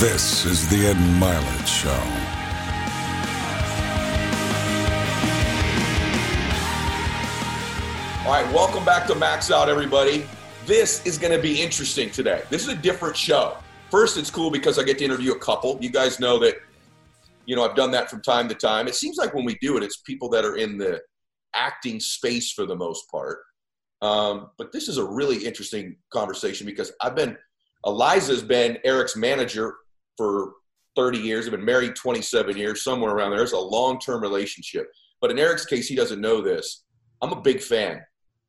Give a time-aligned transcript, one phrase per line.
[0.00, 1.90] This is the Ed Mylett Show.
[8.24, 10.26] All right, welcome back to Max Out, everybody.
[10.64, 12.44] This is going to be interesting today.
[12.48, 13.58] This is a different show.
[13.90, 15.76] First, it's cool because I get to interview a couple.
[15.82, 16.54] You guys know that,
[17.44, 18.88] you know, I've done that from time to time.
[18.88, 21.02] It seems like when we do it, it's people that are in the
[21.54, 23.40] acting space for the most part.
[24.00, 27.36] Um, but this is a really interesting conversation because I've been,
[27.84, 29.74] Eliza's been Eric's manager
[30.16, 30.52] for
[30.96, 31.46] 30 years.
[31.46, 33.42] I've been married 27 years, somewhere around there.
[33.42, 34.86] It's a long term relationship.
[35.20, 36.84] But in Eric's case, he doesn't know this.
[37.22, 38.00] I'm a big fan.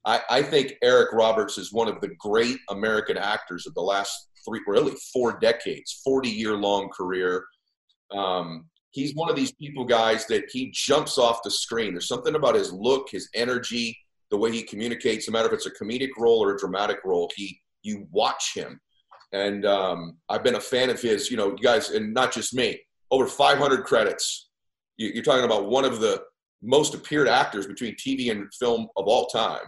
[0.05, 4.29] I, I think Eric Roberts is one of the great American actors of the last
[4.45, 7.45] three, really four decades, 40 year long career.
[8.11, 11.93] Um, he's one of these people, guys, that he jumps off the screen.
[11.93, 13.97] There's something about his look, his energy,
[14.31, 17.29] the way he communicates, no matter if it's a comedic role or a dramatic role,
[17.35, 18.79] he you watch him.
[19.33, 22.53] And um, I've been a fan of his, you know, you guys, and not just
[22.53, 22.79] me,
[23.11, 24.49] over 500 credits.
[24.97, 26.21] You, you're talking about one of the
[26.61, 29.63] most appeared actors between TV and film of all time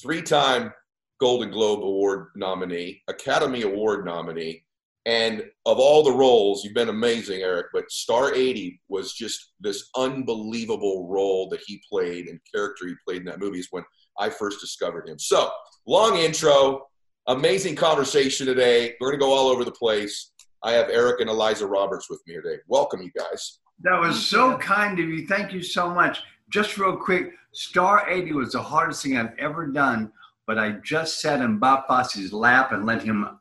[0.00, 0.72] three time
[1.20, 4.62] Golden Globe Award nominee, Academy Award nominee.
[5.06, 9.88] And of all the roles, you've been amazing, Eric, but Star 80 was just this
[9.96, 13.84] unbelievable role that he played and character he played in that movie is when
[14.18, 15.18] I first discovered him.
[15.18, 15.48] So,
[15.86, 16.82] long intro,
[17.26, 18.94] amazing conversation today.
[19.00, 20.32] We're going to go all over the place.
[20.62, 22.56] I have Eric and Eliza Roberts with me today.
[22.68, 23.58] Welcome, you guys.
[23.82, 25.26] That was so kind of you.
[25.26, 26.22] Thank you so much.
[26.48, 30.12] Just real quick, Star 80 was the hardest thing I've ever done,
[30.46, 33.38] but I just sat in Bob Fosse's lap and let him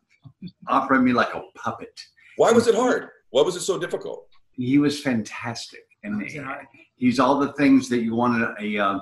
[0.67, 1.99] operate me like a puppet.
[2.37, 3.09] Why was it hard?
[3.29, 4.27] Why was it so difficult?
[4.51, 6.21] He was fantastic, and
[6.95, 8.99] he's all the things that you wanted a, uh,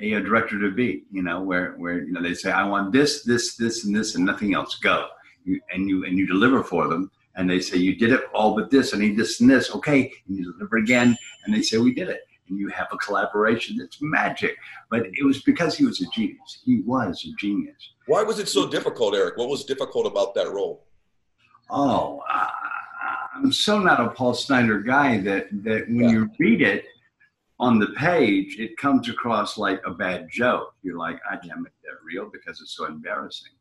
[0.00, 1.04] a, director to be.
[1.10, 4.14] You know, where where you know they say, "I want this, this, this, and this,
[4.14, 4.76] and nothing else.
[4.76, 5.08] Go,"
[5.44, 7.10] you, and you and you deliver for them.
[7.36, 8.94] And they say, "You did it all but this.
[8.94, 12.08] I need this and this." Okay, and you deliver again, and they say, "We did
[12.08, 14.56] it." and you have a collaboration that's magic.
[14.90, 16.60] But it was because he was a genius.
[16.64, 17.94] He was a genius.
[18.06, 19.36] Why was it so difficult, Eric?
[19.36, 20.84] What was difficult about that role?
[21.70, 22.48] Oh, uh,
[23.34, 26.10] I'm so not a Paul Snider guy that that when yeah.
[26.10, 26.84] you read it
[27.60, 30.74] on the page, it comes across like a bad joke.
[30.82, 33.52] You're like, I can't make that real because it's so embarrassing.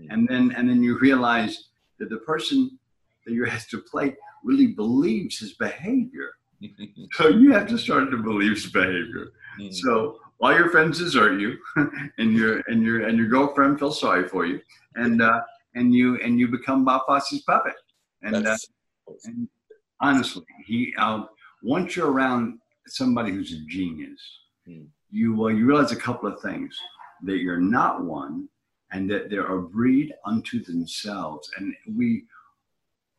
[0.00, 0.10] Mm-hmm.
[0.12, 2.78] And then and then you realize that the person
[3.24, 6.30] that you're asked to play really believes his behavior
[7.12, 9.32] so you have to start to believe his behavior.
[9.60, 9.72] Mm.
[9.72, 11.56] So all your friends desert you,
[12.18, 14.60] and your and your and your girlfriend feels sorry for you,
[14.96, 15.40] and uh,
[15.74, 17.74] and you and you become Bob Fosse's puppet.
[18.22, 18.56] And, uh,
[19.24, 19.48] and
[20.00, 21.24] honestly, he uh,
[21.62, 22.58] once you're around
[22.90, 24.20] somebody who's a genius,
[24.68, 24.86] mm.
[25.10, 26.76] you well you realize a couple of things
[27.24, 28.48] that you're not one,
[28.92, 31.50] and that they're a breed unto themselves.
[31.56, 32.24] And we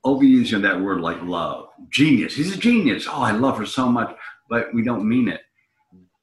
[0.05, 1.67] overusing that word like love.
[1.89, 2.35] Genius.
[2.35, 3.07] He's a genius.
[3.07, 4.15] Oh, I love her so much,
[4.49, 5.41] but we don't mean it.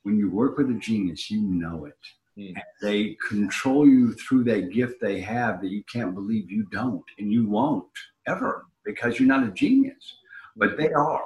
[0.03, 1.95] When you work with a genius, you know it.
[2.39, 2.55] Mm.
[2.81, 7.33] They control you through that gift they have that you can't believe you don't, and
[7.33, 7.87] you won't
[8.27, 10.19] ever because you're not a genius,
[10.55, 11.25] but they are.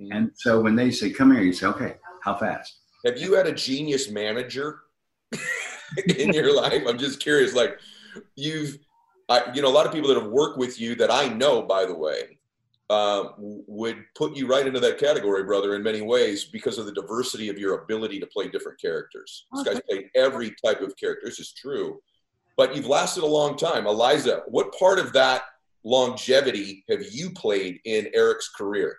[0.00, 0.08] Mm.
[0.10, 3.46] And so when they say, "Come here," you say, "Okay, how fast?" Have you had
[3.46, 4.80] a genius manager
[6.16, 6.82] in your life?
[6.88, 7.54] I'm just curious.
[7.54, 7.78] Like,
[8.34, 8.78] you've
[9.28, 11.62] I, you know, a lot of people that have worked with you that I know,
[11.62, 12.38] by the way,
[12.90, 16.92] uh, would put you right into that category, brother, in many ways because of the
[16.92, 19.46] diversity of your ability to play different characters.
[19.52, 21.26] This guy's played every type of character.
[21.26, 22.00] This is true.
[22.56, 23.86] But you've lasted a long time.
[23.86, 25.44] Eliza, what part of that
[25.82, 28.98] longevity have you played in Eric's career?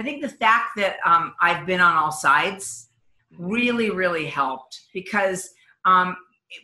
[0.00, 2.88] I think the fact that um, I've been on all sides
[3.38, 5.50] really, really helped because
[5.84, 6.16] um,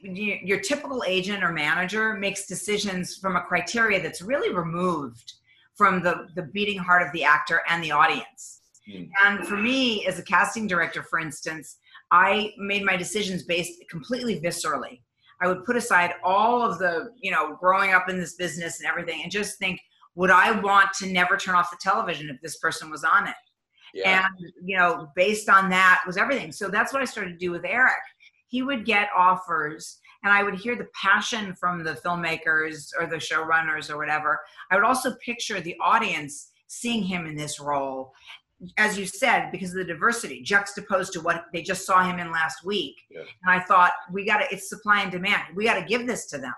[0.03, 5.35] your typical agent or manager makes decisions from a criteria that's really removed
[5.75, 8.63] from the, the beating heart of the actor and the audience.
[8.91, 9.11] Mm.
[9.25, 11.77] And for me, as a casting director, for instance,
[12.11, 15.01] I made my decisions based completely viscerally.
[15.43, 18.89] I would put aside all of the, you know, growing up in this business and
[18.89, 19.79] everything and just think,
[20.17, 23.35] would I want to never turn off the television if this person was on it?
[23.95, 24.27] Yeah.
[24.27, 26.53] And, you know, based on that was everything.
[26.53, 27.95] So that's what I started to do with Eric
[28.47, 33.17] he would get offers and I would hear the passion from the filmmakers or the
[33.17, 34.41] showrunners or whatever.
[34.71, 38.13] I would also picture the audience seeing him in this role,
[38.79, 42.33] as you said, because of the diversity juxtaposed to what they just saw him in
[42.33, 42.97] last week.
[43.11, 43.21] Yeah.
[43.21, 45.55] And I thought, we got to, it's supply and demand.
[45.55, 46.55] We got to give this to them.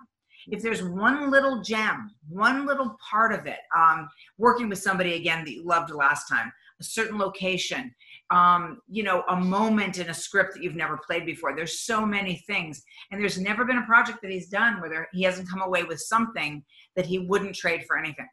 [0.50, 4.08] If there's one little gem, one little part of it, um,
[4.38, 6.50] working with somebody again that you loved last time,
[6.80, 7.94] a certain location,
[8.30, 11.54] um, you know, a moment in a script that you've never played before.
[11.54, 12.82] There's so many things.
[13.10, 15.82] And there's never been a project that he's done where there, he hasn't come away
[15.84, 16.64] with something
[16.96, 18.28] that he wouldn't trade for anything.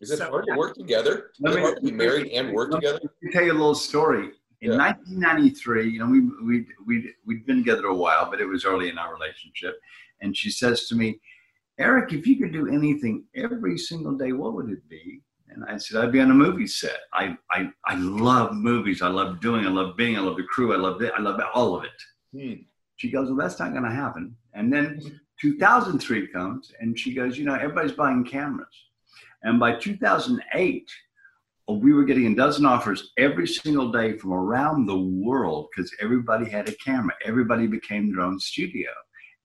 [0.00, 1.30] Is it So- hard to work together?
[1.34, 3.14] Is Let it me- hard to be married and work let me together?
[3.32, 4.32] tell you a little story.
[4.62, 4.76] In Yeah.
[4.78, 8.88] 1993, you know, we we we we'd been together a while, but it was early
[8.88, 9.78] in our relationship.
[10.22, 11.20] And she says to me,
[11.78, 15.78] "Eric, if you could do anything every single day, what would it be?" And I
[15.78, 17.00] said, "I'd be on a movie set.
[17.12, 19.02] I I I love movies.
[19.02, 19.66] I love doing.
[19.66, 20.16] I love being.
[20.16, 20.74] I love the crew.
[20.74, 21.12] I love it.
[21.16, 22.02] I love all of it."
[22.32, 22.62] Hmm.
[22.96, 24.34] She goes, Well, that's not going to happen.
[24.54, 25.00] And then
[25.40, 28.66] 2003 comes, and she goes, You know, everybody's buying cameras.
[29.42, 30.90] And by 2008,
[31.68, 36.48] we were getting a dozen offers every single day from around the world because everybody
[36.48, 37.14] had a camera.
[37.24, 38.88] Everybody became their own studio.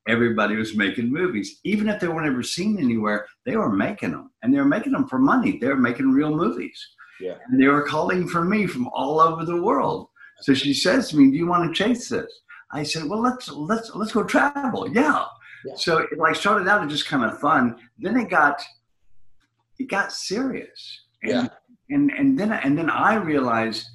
[0.07, 1.59] Everybody was making movies.
[1.63, 4.31] Even if they weren't ever seen anywhere, they were making them.
[4.41, 5.59] And they were making them for money.
[5.59, 6.79] They were making real movies.
[7.19, 7.35] Yeah.
[7.47, 10.07] And they were calling for me from all over the world.
[10.41, 12.31] So she says to me, Do you want to chase this?
[12.71, 14.91] I said, Well, let's let's let's go travel.
[14.91, 15.25] Yeah.
[15.65, 15.75] Yeah.
[15.75, 17.77] So it like started out as just kind of fun.
[17.99, 18.61] Then it got
[19.77, 21.01] it got serious.
[21.21, 21.47] And, Yeah.
[21.91, 23.85] And and then and then I realized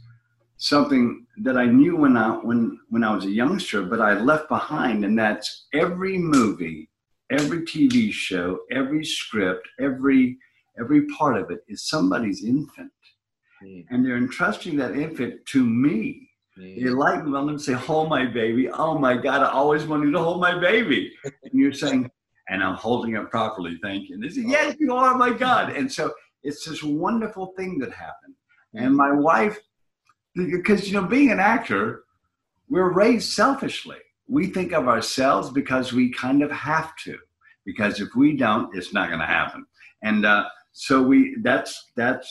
[0.67, 4.49] something that I knew when I when when I was a youngster, but I left
[4.49, 6.91] behind, and that's every movie,
[7.31, 10.39] every TV show, every script, every
[10.79, 12.93] every part of it is somebody's infant,
[13.63, 13.81] Hmm.
[13.91, 16.29] and they're entrusting that infant to me.
[16.57, 16.63] Hmm.
[16.85, 20.11] They like me on them say, "Hold my baby." Oh my God, I always wanted
[20.13, 21.13] to hold my baby.
[21.45, 22.11] And you're saying,
[22.51, 25.67] "And I'm holding it properly, thank you." And they say, "Yes, you are, my God."
[25.79, 28.35] And so it's this wonderful thing that happened.
[28.75, 29.57] And my wife,
[30.37, 32.05] because you know, being an actor,
[32.69, 33.99] we're raised selfishly.
[34.29, 37.19] We think of ourselves because we kind of have to.
[37.65, 39.67] Because if we don't, it's not going to happen.
[40.03, 42.29] And uh, so we that's that's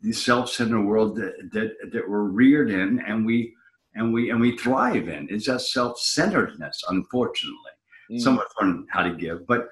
[0.00, 3.52] the self-centered world that, that that we're reared in, and we
[3.94, 5.26] and we and we thrive in.
[5.30, 7.72] It's just self-centeredness, unfortunately.
[8.10, 8.18] Hmm.
[8.18, 9.68] Someone learned how to give, but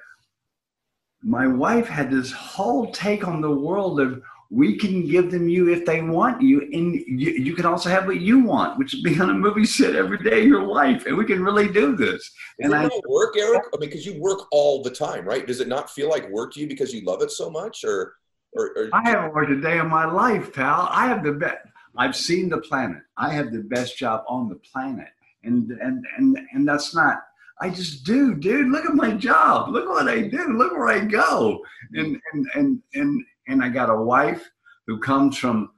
[1.23, 5.69] my wife had this whole take on the world of we can give them you
[5.69, 9.03] if they want you, and you, you can also have what you want, which is
[9.03, 11.95] be on a movie set every day of your life, and we can really do
[11.95, 12.23] this.
[12.23, 13.63] Is And it I, work, Eric?
[13.75, 15.47] I mean, because you work all the time, right?
[15.47, 18.15] Does it not feel like work to you because you love it so much, or,
[18.55, 20.89] or, or I haven't worked a day in my life, pal.
[20.91, 21.59] I have the best.
[21.99, 23.03] I've seen the planet.
[23.19, 25.09] I have the best job on the planet,
[25.45, 27.23] and and and and that's not.
[27.61, 28.69] I just do, dude.
[28.69, 29.71] Look at my job.
[29.71, 30.57] Look what I do.
[30.57, 31.61] Look where I go.
[31.93, 34.49] And and and and and I got a wife
[34.87, 35.71] who comes from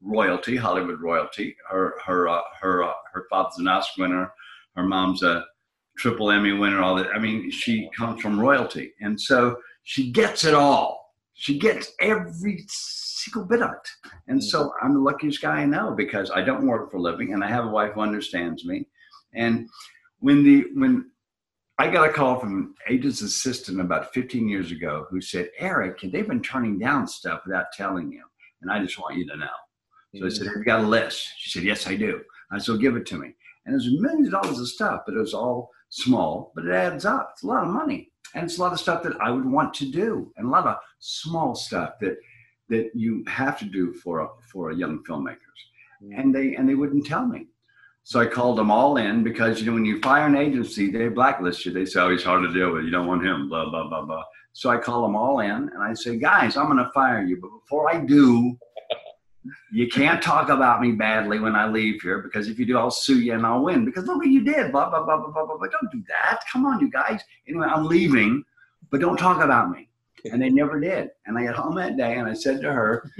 [0.00, 1.56] royalty, Hollywood royalty.
[1.68, 4.32] Her her uh, her uh, her father's an Oscar winner.
[4.76, 5.44] Her mom's a
[5.98, 6.82] triple Emmy winner.
[6.82, 7.08] All that.
[7.14, 11.14] I mean, she comes from royalty, and so she gets it all.
[11.34, 14.10] She gets every single bit of it.
[14.28, 17.32] And so I'm the luckiest guy I know because I don't work for a living,
[17.32, 18.86] and I have a wife who understands me.
[19.34, 19.68] And
[20.20, 21.10] when the when
[21.78, 26.00] I got a call from an agent's assistant about 15 years ago who said, Eric,
[26.02, 28.22] they've been turning down stuff without telling you.
[28.62, 29.46] And I just want you to know.
[30.16, 31.28] So I said, Have you got a list?
[31.38, 32.20] She said, Yes, I do.
[32.52, 33.34] I said, Give it to me.
[33.66, 37.04] And there's millions of dollars of stuff, but it was all small, but it adds
[37.04, 37.30] up.
[37.32, 38.12] It's a lot of money.
[38.34, 40.66] And it's a lot of stuff that I would want to do, and a lot
[40.66, 42.16] of small stuff that
[42.68, 45.60] that you have to do for a, for a young filmmakers.
[46.02, 46.18] Mm.
[46.18, 47.48] And they and they wouldn't tell me.
[48.06, 51.08] So I called them all in because you know when you fire an agency, they
[51.08, 51.72] blacklist you.
[51.72, 52.84] They say, "Oh, he's hard to deal with.
[52.84, 54.22] You don't want him." Blah blah blah blah.
[54.52, 57.38] So I call them all in and I say, "Guys, I'm going to fire you,
[57.40, 58.58] but before I do,
[59.72, 62.90] you can't talk about me badly when I leave here because if you do, I'll
[62.90, 63.86] sue you and I'll win.
[63.86, 64.70] Because look what you did.
[64.70, 65.68] Blah blah blah blah blah blah.
[65.68, 66.40] Don't do that.
[66.52, 67.22] Come on, you guys.
[67.48, 68.44] Anyway, I'm leaving,
[68.90, 69.88] but don't talk about me.
[70.30, 71.08] And they never did.
[71.24, 73.10] And I got home that day and I said to her,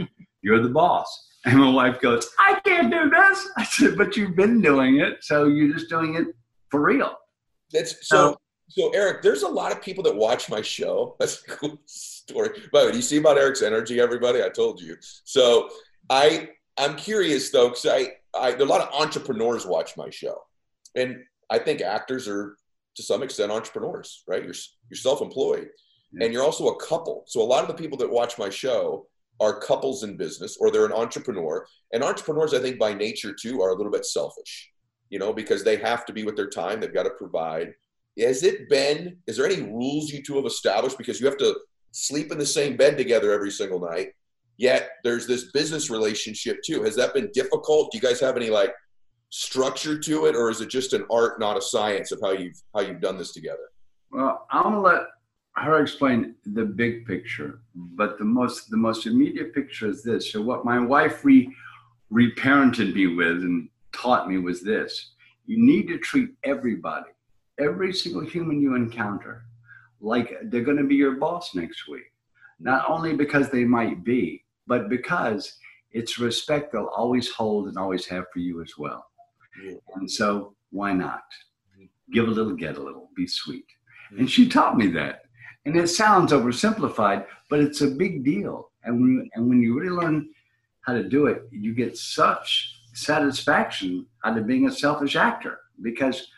[0.43, 3.49] "You're the boss." And my wife goes, I can't do this.
[3.57, 6.29] I said, but you've been doing it, so you're just doing it
[6.71, 7.17] for real.
[7.73, 8.29] That's so.
[8.31, 8.35] Um,
[8.71, 11.17] so Eric, there's a lot of people that watch my show.
[11.21, 12.49] That's a cool story.
[12.73, 14.43] By the way, do you see about Eric's energy, everybody?
[14.43, 14.97] I told you.
[15.25, 15.69] So
[16.09, 16.49] I
[16.79, 20.39] I'm curious though, because I, I there are a lot of entrepreneurs watch my show,
[20.95, 22.57] and I think actors are
[22.97, 24.43] to some extent entrepreneurs, right?
[24.43, 24.55] You're
[24.91, 25.69] you're self-employed,
[26.13, 26.25] Yeah.
[26.25, 27.25] and you're also a couple.
[27.27, 29.07] So a lot of the people that watch my show
[29.41, 31.67] are couples in business, or they're an entrepreneur.
[31.93, 34.71] And entrepreneurs, I think, by nature too, are a little bit selfish,
[35.11, 36.81] you know, because they have to be with their time.
[36.81, 37.73] They've got to provide.
[38.19, 39.17] Has it been?
[39.27, 41.59] Is there any rules you two have established because you have to
[41.91, 44.11] sleep in the same bed together every single night?
[44.57, 46.85] Yet there's this business relationship too.
[46.85, 47.91] Has that been difficult?
[47.91, 48.73] Do you guys have any like
[49.31, 52.61] structure to it, or is it just an art, not a science, of how you've
[52.73, 53.71] how you've done this together?
[54.13, 55.03] Well, I'm gonna let
[55.57, 60.33] her explain the big picture, but the most the most immediate picture is this.
[60.33, 61.55] So what my wife re
[62.13, 65.13] reparented me with and taught me was this:
[65.47, 67.11] you need to treat everybody,
[67.59, 69.45] every single human you encounter,
[70.01, 72.13] like they're going to be your boss next week.
[72.59, 75.59] Not only because they might be, but because
[75.93, 79.07] it's respect they'll always hold and always have for you as well.
[79.63, 79.75] Yeah.
[79.95, 81.23] And so why not?
[81.73, 82.13] Mm-hmm.
[82.13, 83.67] Give a little, get a little, be sweet.
[84.11, 84.27] And mm-hmm.
[84.27, 85.24] she taught me that.
[85.67, 88.71] And it sounds oversimplified, but it's a big deal.
[88.85, 90.29] And when, and when you really learn
[90.83, 96.29] how to do it, you get such satisfaction out of being a selfish actor because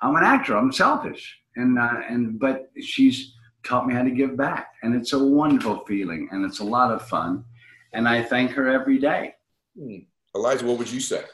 [0.00, 1.38] I'm an actor, I'm selfish.
[1.56, 3.32] And, uh, and, but she's
[3.64, 4.68] taught me how to give back.
[4.82, 7.44] And it's a wonderful feeling and it's a lot of fun.
[7.92, 9.34] And I thank her every day.
[9.78, 9.98] Hmm.
[10.34, 11.24] Eliza, what would you say?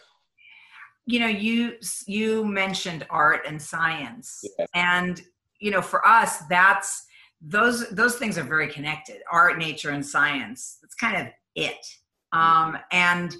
[1.08, 1.74] you know you
[2.06, 4.66] you mentioned art and science Yeah.
[4.74, 5.22] and
[5.60, 7.06] you know for us that's
[7.40, 10.78] those those things are very connected art nature and science.
[10.82, 11.86] That's kind of it.
[12.32, 13.34] Um and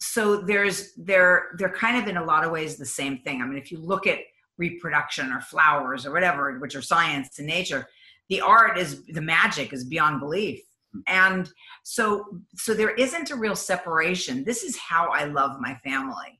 [0.00, 3.42] so there's they're they're kind of in a lot of ways the same thing.
[3.42, 4.18] I mean if you look at
[4.58, 7.86] reproduction or flowers or whatever which are science and nature
[8.28, 10.60] the art is the magic is beyond belief.
[11.06, 11.50] And
[11.84, 12.24] so
[12.54, 14.44] so there isn't a real separation.
[14.44, 16.38] This is how i love my family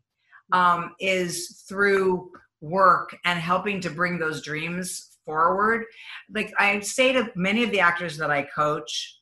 [0.53, 5.85] um, is through work and helping to bring those dreams forward.
[6.35, 9.21] Like I say to many of the actors that I coach,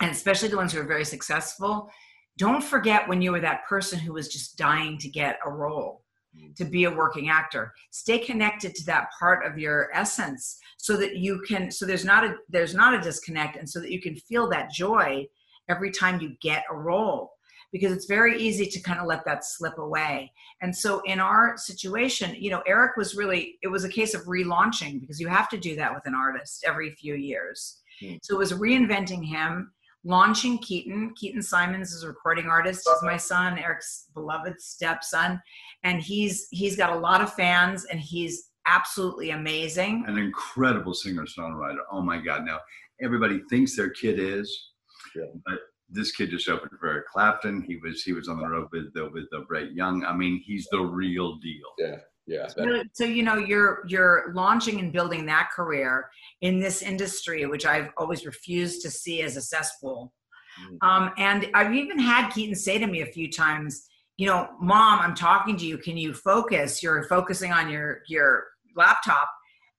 [0.00, 1.90] and especially the ones who are very successful,
[2.38, 6.04] don't forget when you were that person who was just dying to get a role
[6.36, 6.54] mm.
[6.54, 7.72] to be a working actor.
[7.90, 12.24] Stay connected to that part of your essence so that you can so there's not
[12.24, 15.26] a there's not a disconnect and so that you can feel that joy
[15.68, 17.32] every time you get a role
[17.72, 20.32] because it's very easy to kind of let that slip away.
[20.62, 24.22] And so in our situation, you know, Eric was really, it was a case of
[24.22, 27.80] relaunching because you have to do that with an artist every few years.
[28.00, 28.14] Hmm.
[28.22, 29.72] So it was reinventing him,
[30.04, 31.12] launching Keaton.
[31.16, 32.88] Keaton Simons is a recording artist.
[32.88, 35.40] He's my son, Eric's beloved stepson.
[35.82, 40.04] And he's he's got a lot of fans and he's absolutely amazing.
[40.06, 41.78] An incredible singer songwriter.
[41.92, 42.44] Oh my God.
[42.44, 42.58] Now,
[43.00, 44.70] everybody thinks their kid is,
[45.14, 45.24] Yeah.
[45.44, 47.62] but this kid just opened for Eric Clapton.
[47.66, 50.04] He was he was on the road with the, with the Brett Young.
[50.04, 51.62] I mean, he's the real deal.
[51.78, 52.46] Yeah, yeah.
[52.48, 57.64] So- so you know you're you're launching and building that career in this industry which
[57.64, 60.12] i've always refused to see as a cesspool
[60.58, 60.88] Mm.
[60.88, 65.00] um, and i've even had keaton say to me a few times you know mom
[65.00, 69.28] i'm talking to you can you focus you're focusing on your your laptop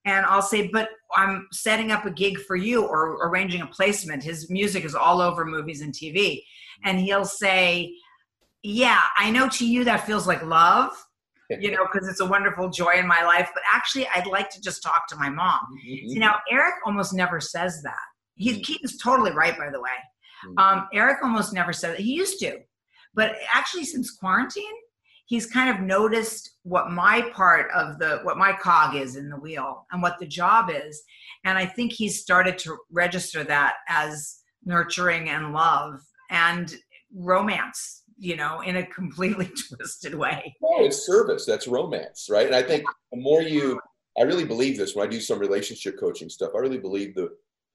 [0.07, 4.23] and i'll say but i'm setting up a gig for you or arranging a placement
[4.23, 6.41] his music is all over movies and tv
[6.83, 7.93] and he'll say
[8.63, 10.91] yeah i know to you that feels like love
[11.61, 13.49] you know, because it's a wonderful joy in my life.
[13.53, 15.61] But actually, I'd like to just talk to my mom.
[15.77, 16.09] Mhm.
[16.09, 17.95] See, now Eric almost never says that.
[18.35, 18.63] He's Mm.
[18.65, 19.89] Keaton's totally right, by the way.
[20.45, 20.61] Mm.
[20.61, 22.01] Um, Eric almost never said that.
[22.01, 22.59] He used to,
[23.13, 24.73] but actually, since quarantine,
[25.27, 29.37] he's kind of noticed what my part of the what my cog is in the
[29.37, 31.03] wheel and what the job is,
[31.45, 36.73] and I think he's started to register that as nurturing and love and
[37.13, 38.03] romance.
[38.19, 40.55] You know, in a completely twisted way.
[40.59, 41.45] No, it's service.
[41.45, 42.47] That's romance, right?
[42.47, 43.79] And I think the more you,
[44.19, 46.53] I really believe this when I do some relationship coaching stuff.
[46.55, 47.29] I really believe that,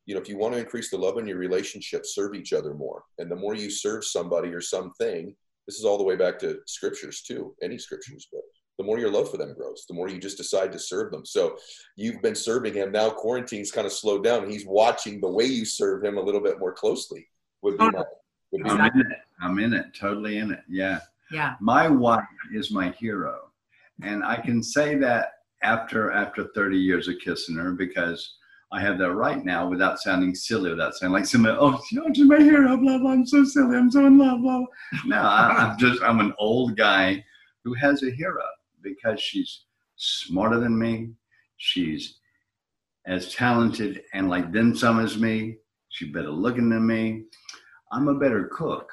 [0.06, 2.74] you know, if you want to increase the love in your relationship, serve each other
[2.74, 3.04] more.
[3.18, 6.58] And the more you serve somebody or something, this is all the way back to
[6.66, 8.42] scriptures too, any scriptures, but
[8.78, 11.24] the more your love for them grows, the more you just decide to serve them.
[11.24, 11.56] So
[11.96, 12.90] you've been serving him.
[12.90, 14.48] Now quarantine's kind of slowed down.
[14.48, 17.28] He's watching the way you serve him a little bit more closely.
[17.62, 18.04] Would be oh, my,
[18.50, 19.18] would be I'm my in it.
[19.40, 19.86] I'm in it.
[19.98, 20.60] Totally in it.
[20.68, 21.00] Yeah.
[21.30, 21.54] Yeah.
[21.60, 23.50] My wife is my hero,
[24.02, 25.28] and I can say that
[25.62, 28.36] after after 30 years of kissing her because
[28.72, 31.58] I have that right now without sounding silly, without sounding like somebody.
[31.60, 32.76] Oh, she's my hero.
[32.78, 33.12] Blah blah.
[33.12, 33.76] I'm so silly.
[33.76, 34.40] I'm so in love.
[34.40, 34.60] Blah.
[34.60, 34.66] blah."
[35.04, 37.22] No, I, I'm just I'm an old guy
[37.64, 38.42] who has a hero
[38.80, 39.64] because she's
[39.96, 41.10] smarter than me.
[41.58, 42.18] She's
[43.06, 45.58] as talented and like then some as me.
[45.90, 47.24] She's better looking than me.
[47.92, 48.90] I'm a better cook,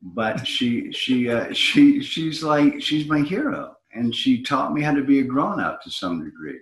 [0.00, 4.94] but she she uh, she she's like she's my hero, and she taught me how
[4.94, 6.58] to be a grown up to some degree.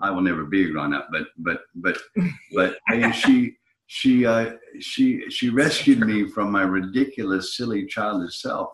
[0.00, 1.98] I will never be a grown up, but but but
[2.54, 8.70] but I, she she uh, she she rescued me from my ridiculous, silly, childish self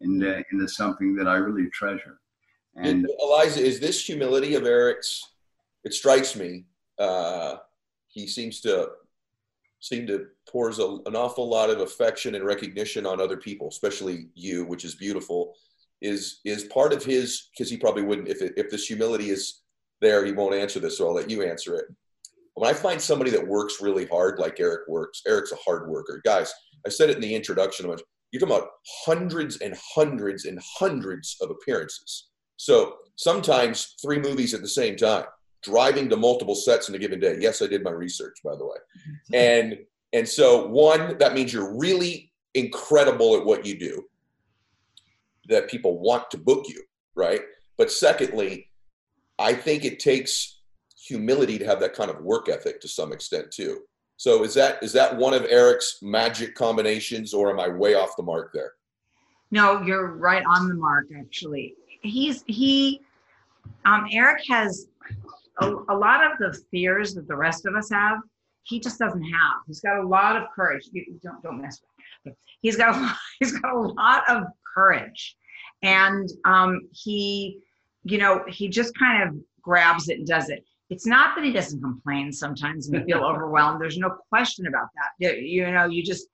[0.00, 2.18] into into something that I really treasure.
[2.76, 5.28] And Eliza, is this humility of Eric's?
[5.84, 6.64] It strikes me.
[6.98, 7.56] Uh,
[8.08, 8.88] he seems to
[9.80, 14.28] seem to pours a, an awful lot of affection and recognition on other people, especially
[14.34, 15.54] you, which is beautiful.
[16.00, 19.61] Is is part of his because he probably wouldn't if it, if this humility is
[20.02, 20.98] there, he won't answer this.
[20.98, 21.86] So I'll let you answer it.
[22.54, 26.20] When I find somebody that works really hard, like Eric works, Eric's a hard worker.
[26.22, 26.52] Guys,
[26.86, 27.86] I said it in the introduction.
[27.86, 28.68] You're talking about
[29.06, 32.28] hundreds and hundreds and hundreds of appearances.
[32.56, 35.24] So sometimes three movies at the same time,
[35.62, 37.36] driving to multiple sets in a given day.
[37.40, 38.76] Yes, I did my research, by the way.
[39.08, 39.34] Mm-hmm.
[39.34, 39.78] And
[40.14, 44.04] and so one, that means you're really incredible at what you do
[45.48, 46.82] that people want to book you,
[47.14, 47.40] right?
[47.78, 48.68] But secondly,
[49.38, 50.60] I think it takes
[51.06, 53.80] humility to have that kind of work ethic to some extent too.
[54.16, 58.16] So is that is that one of Eric's magic combinations, or am I way off
[58.16, 58.72] the mark there?
[59.50, 61.06] No, you're right on the mark.
[61.18, 63.00] Actually, he's he.
[63.84, 64.86] Um, Eric has
[65.60, 68.18] a, a lot of the fears that the rest of us have.
[68.64, 69.56] He just doesn't have.
[69.66, 70.88] He's got a lot of courage.
[70.92, 71.80] You, don't don't mess
[72.24, 72.34] with.
[72.60, 75.36] He's got a, he's got a lot of courage,
[75.82, 77.58] and um, he,
[78.04, 81.52] you know, he just kind of grabs it and does it it's not that he
[81.52, 83.80] doesn't complain sometimes and feel overwhelmed.
[83.80, 85.40] There's no question about that.
[85.40, 86.26] You, know, you just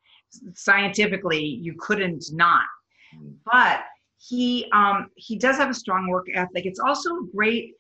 [0.55, 2.65] scientifically you couldn't not.
[3.45, 3.83] But
[4.19, 6.67] he um, he does have a strong work ethic.
[6.67, 7.75] It's also great,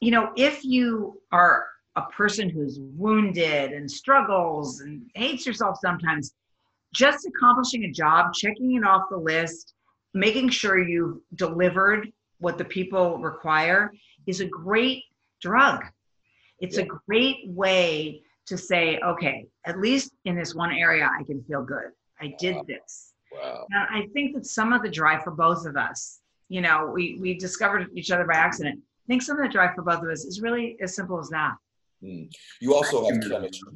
[0.00, 6.34] you know, if you are a person who's wounded and struggles and hates yourself sometimes,
[6.92, 9.74] just accomplishing a job, checking it off the list,
[10.14, 13.92] making sure you've delivered what the people require
[14.26, 15.04] is a great
[15.40, 15.84] drug
[16.60, 16.84] it's yeah.
[16.84, 21.62] a great way to say, okay, at least in this one area, I can feel
[21.62, 21.90] good.
[22.20, 22.64] I did wow.
[22.66, 23.12] this.
[23.32, 23.66] Wow.
[23.70, 27.18] And I think that some of the drive for both of us, you know, we,
[27.20, 28.80] we discovered each other by accident.
[28.80, 31.28] I think some of the drive for both of us is really as simple as
[31.28, 31.54] that.
[32.02, 32.32] Mm.
[32.60, 33.72] You also have chemistry.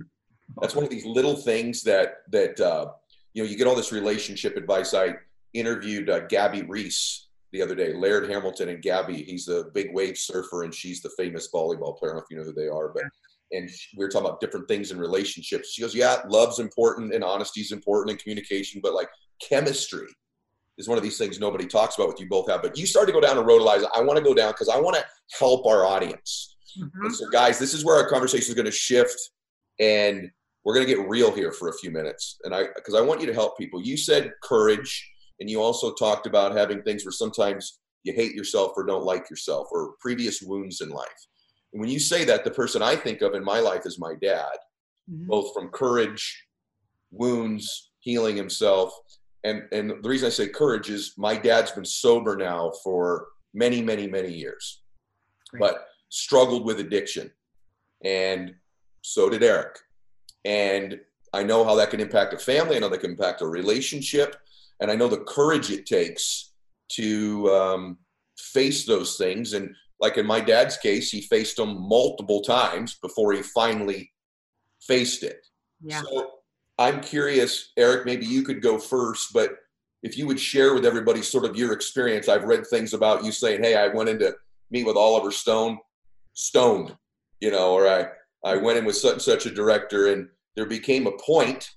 [0.61, 2.93] That's one of these little things that, that, uh,
[3.35, 4.95] you know, you get all this relationship advice.
[4.95, 5.15] I
[5.53, 7.93] interviewed uh, Gabby Reece the other day.
[7.95, 12.13] Laird Hamilton and Gabby, he's the big wave surfer, and she's the famous volleyball player.
[12.13, 13.05] I don't know if you know who they are, but
[13.53, 15.73] and we were talking about different things in relationships.
[15.73, 19.09] She goes, "Yeah, love's important and honesty's important and communication, but like
[19.47, 20.07] chemistry
[20.79, 22.63] is one of these things nobody talks about with you both have.
[22.63, 23.89] But you start to go down a road, Eliza.
[23.95, 25.05] I want to go down because I want to
[25.39, 26.57] help our audience.
[26.81, 27.11] Mm-hmm.
[27.11, 29.19] So, guys, this is where our conversation is going to shift,
[29.79, 30.31] and
[30.65, 32.39] we're going to get real here for a few minutes.
[32.45, 33.83] And I, because I want you to help people.
[33.83, 35.12] You said courage
[35.43, 39.29] and you also talked about having things where sometimes you hate yourself or don't like
[39.29, 41.27] yourself or previous wounds in life.
[41.73, 44.15] And when you say that, the person I think of in my life is my
[44.23, 44.55] dad,
[45.11, 45.27] mm-hmm.
[45.27, 46.47] both from courage,
[47.11, 48.95] wounds, healing himself.
[49.43, 53.83] And, and the reason I say courage is my dad's been sober now for many,
[53.83, 54.83] many, many years,
[55.51, 55.59] Great.
[55.59, 57.33] but struggled with addiction.
[58.05, 58.55] And
[59.01, 59.77] so did Eric.
[60.45, 61.01] And
[61.33, 62.77] I know how that can impact a family.
[62.77, 64.37] I know that can impact a relationship
[64.81, 66.53] and I know the courage it takes
[66.93, 67.99] to um,
[68.39, 69.53] face those things.
[69.53, 74.11] And like in my dad's case, he faced them multiple times before he finally
[74.83, 75.47] faced it.
[75.81, 76.03] Yeah.
[76.03, 76.31] So
[76.79, 79.57] I'm curious, Eric, maybe you could go first, but
[80.03, 82.29] if you would share with everybody sort of your experience.
[82.29, 84.35] I've read things about you saying, "Hey, I went in to
[84.71, 85.79] meet with Oliver Stone,
[86.33, 86.97] stoned,"
[87.41, 88.09] you know, or I
[88.45, 91.71] I went in with such and such a director, and there became a point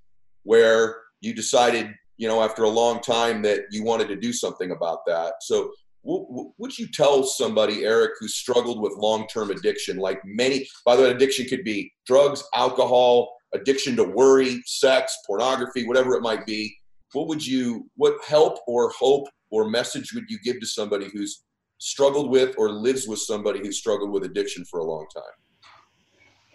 [0.43, 4.71] where you decided you know, after a long time that you wanted to do something
[4.71, 5.33] about that.
[5.41, 9.97] So, what would you tell somebody, Eric, who struggled with long-term addiction?
[9.97, 15.87] Like many, by the way, addiction could be drugs, alcohol, addiction to worry, sex, pornography,
[15.87, 16.75] whatever it might be.
[17.13, 21.43] What would you, what help or hope or message would you give to somebody who's
[21.79, 25.23] struggled with or lives with somebody who's struggled with addiction for a long time?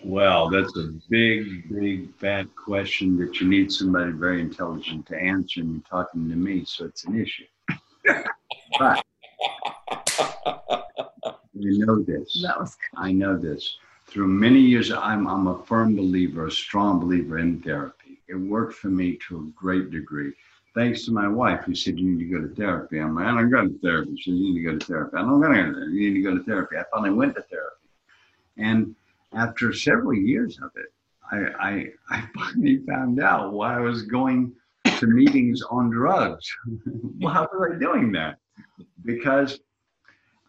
[0.02, 5.60] Well, that's a big, big, fat question that you need somebody very intelligent to answer,
[5.60, 7.44] and you're talking to me, so it's an issue.
[8.78, 9.04] but
[11.52, 12.40] you know this.
[12.42, 12.76] That was.
[12.96, 13.76] I know this.
[14.06, 18.20] Through many years, I'm, I'm a firm believer, a strong believer in therapy.
[18.28, 20.32] It worked for me to a great degree.
[20.74, 22.98] Thanks to my wife, who said, You need to go to therapy.
[22.98, 24.16] I'm like, I don't go to therapy.
[24.16, 25.16] She said, You need to go to therapy.
[25.16, 25.92] I don't go to therapy.
[25.92, 26.76] You need to go to therapy.
[26.78, 27.76] I finally went to therapy.
[28.56, 28.94] And
[29.32, 30.92] after several years of it,
[31.30, 34.52] I, I, I finally found out why I was going
[34.84, 36.46] to meetings on drugs.
[37.18, 38.38] why was I doing that?
[39.04, 39.60] Because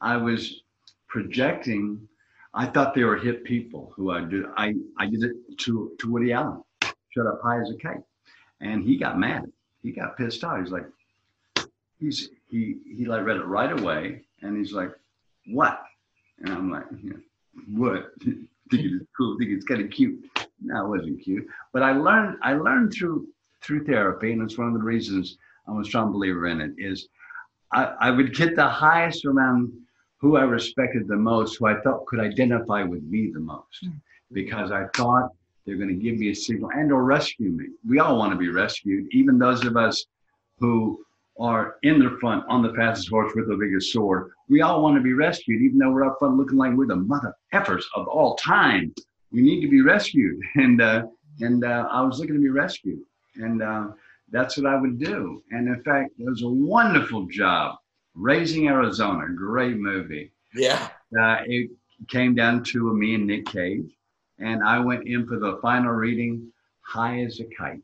[0.02, 0.64] I was
[1.08, 2.08] projecting.
[2.54, 4.46] I thought they were hip people who I did.
[4.58, 6.64] I, I did it to, to Woody Allen.
[6.82, 8.02] Shut up high as a kite.
[8.60, 9.46] And he got mad.
[9.84, 10.60] He got pissed off.
[10.60, 10.86] He's like,
[12.00, 14.22] he's, he, he like read it right away.
[14.42, 14.92] And he's like,
[15.48, 15.82] what?
[16.40, 17.14] And I'm like, yeah,
[17.68, 18.12] what?
[18.72, 20.24] think it's cool, think it's kind of cute.
[20.62, 21.46] No, it wasn't cute.
[21.74, 23.28] But I learned I learned through
[23.62, 27.08] through therapy, and it's one of the reasons I'm a strong believer in it, is
[27.72, 29.72] I, I would get the highest around
[30.18, 33.80] who I respected the most, who I thought could identify with me the most.
[33.84, 33.90] Hmm.
[34.32, 35.30] Because I thought
[35.66, 37.66] they're going to give me a signal and or rescue me.
[37.88, 40.06] We all want to be rescued, even those of us
[40.60, 41.04] who
[41.42, 44.32] are in the front on the fastest horse with the biggest sword.
[44.48, 46.96] We all want to be rescued, even though we're up front looking like we're the
[46.96, 48.94] mother effers of all time.
[49.32, 51.04] We need to be rescued, and uh,
[51.40, 53.00] and uh, I was looking to be rescued,
[53.36, 53.88] and uh,
[54.30, 55.42] that's what I would do.
[55.52, 57.78] And in fact, it was a wonderful job.
[58.14, 60.32] Raising Arizona, great movie.
[60.54, 60.90] Yeah.
[61.18, 61.72] Uh, it
[62.08, 63.90] came down to me and Nick Cage,
[64.40, 66.52] and I went in for the final reading,
[66.82, 67.82] high as a kite.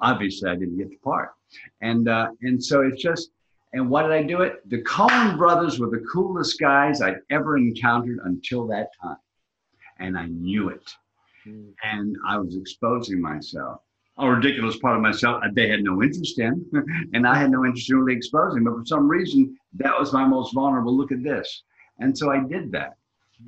[0.00, 1.30] Obviously, I didn't get the part,
[1.80, 3.30] and uh, and so it's just.
[3.72, 4.60] And why did I do it?
[4.70, 9.16] The Coen brothers were the coolest guys I'd ever encountered until that time,
[9.98, 10.94] and I knew it.
[11.82, 13.80] And I was exposing myself
[14.18, 16.64] a ridiculous part of myself they had no interest in,
[17.14, 18.64] and I had no interest in really exposing.
[18.64, 20.96] But for some reason, that was my most vulnerable.
[20.96, 21.62] Look at this,
[21.98, 22.96] and so I did that.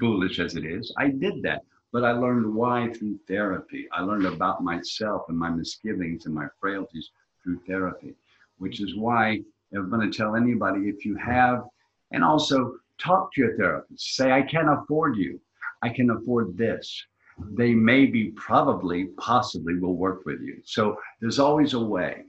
[0.01, 1.63] Foolish as it is, I did that.
[1.93, 3.87] But I learned why through therapy.
[3.93, 7.11] I learned about myself and my misgivings and my frailties
[7.43, 8.15] through therapy,
[8.59, 9.41] which is why
[9.75, 11.65] I'm going to tell anybody if you have,
[12.13, 14.17] and also talk to your therapist.
[14.17, 15.41] Say, I can't afford you.
[15.83, 17.05] I can afford this
[17.39, 20.61] they maybe, probably, possibly will work with you.
[20.65, 22.25] So there's always a way.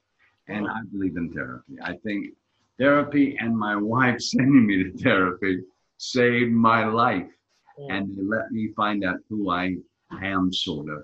[0.47, 1.73] And I believe in therapy.
[1.81, 2.33] I think
[2.77, 5.61] therapy and my wife sending me to therapy
[5.97, 7.27] saved my life.
[7.77, 9.75] And they let me find out who I
[10.21, 11.03] am, sort of,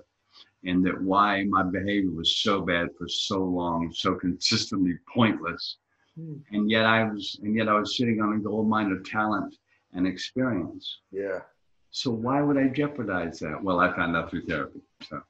[0.64, 5.76] and that why my behavior was so bad for so long, so consistently pointless.
[6.16, 9.56] And yet I was, and yet I was sitting on a gold mine of talent
[9.94, 11.00] and experience.
[11.10, 11.40] Yeah.
[11.90, 13.62] So why would I jeopardize that?
[13.62, 14.80] Well, I found out through therapy.
[15.08, 15.20] So,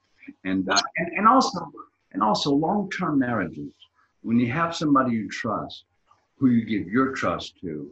[0.45, 1.71] and uh, and, and also
[2.13, 3.73] and also long-term marriages.
[4.23, 5.85] When you have somebody you trust,
[6.39, 7.91] who you give your trust to,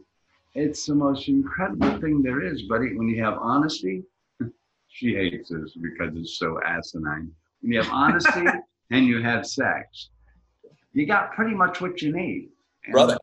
[0.55, 2.95] it's the most incredible thing there is, buddy.
[2.95, 4.03] When you have honesty,
[4.87, 7.31] she hates this because it's so asinine.
[7.61, 8.45] When you have honesty
[8.91, 10.09] and you have sex,
[10.93, 12.49] you got pretty much what you need.
[12.85, 13.17] And, Brother,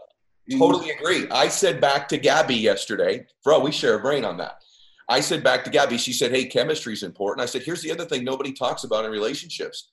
[0.50, 1.28] totally agree.
[1.30, 4.56] I said back to Gabby yesterday, bro, we share a brain on that.
[5.08, 7.42] I said back to Gabby, she said, Hey, chemistry is important.
[7.42, 9.90] I said, Here's the other thing nobody talks about in relationships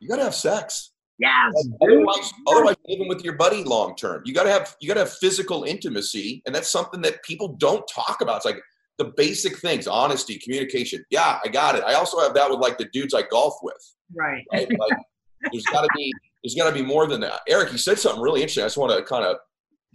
[0.00, 0.92] you got to have sex.
[1.18, 1.68] Yes.
[1.82, 5.00] Otherwise, otherwise, living with your buddy long term, you got to have you got to
[5.00, 8.36] have physical intimacy, and that's something that people don't talk about.
[8.36, 8.60] It's like
[8.98, 11.04] the basic things: honesty, communication.
[11.10, 11.84] Yeah, I got it.
[11.84, 13.94] I also have that with like the dudes I golf with.
[14.14, 14.44] Right.
[14.52, 14.68] right?
[14.78, 14.98] Like,
[15.52, 16.12] there's got to be
[16.44, 17.40] there's got to be more than that.
[17.48, 18.64] Eric, you said something really interesting.
[18.64, 19.36] I just want to kind of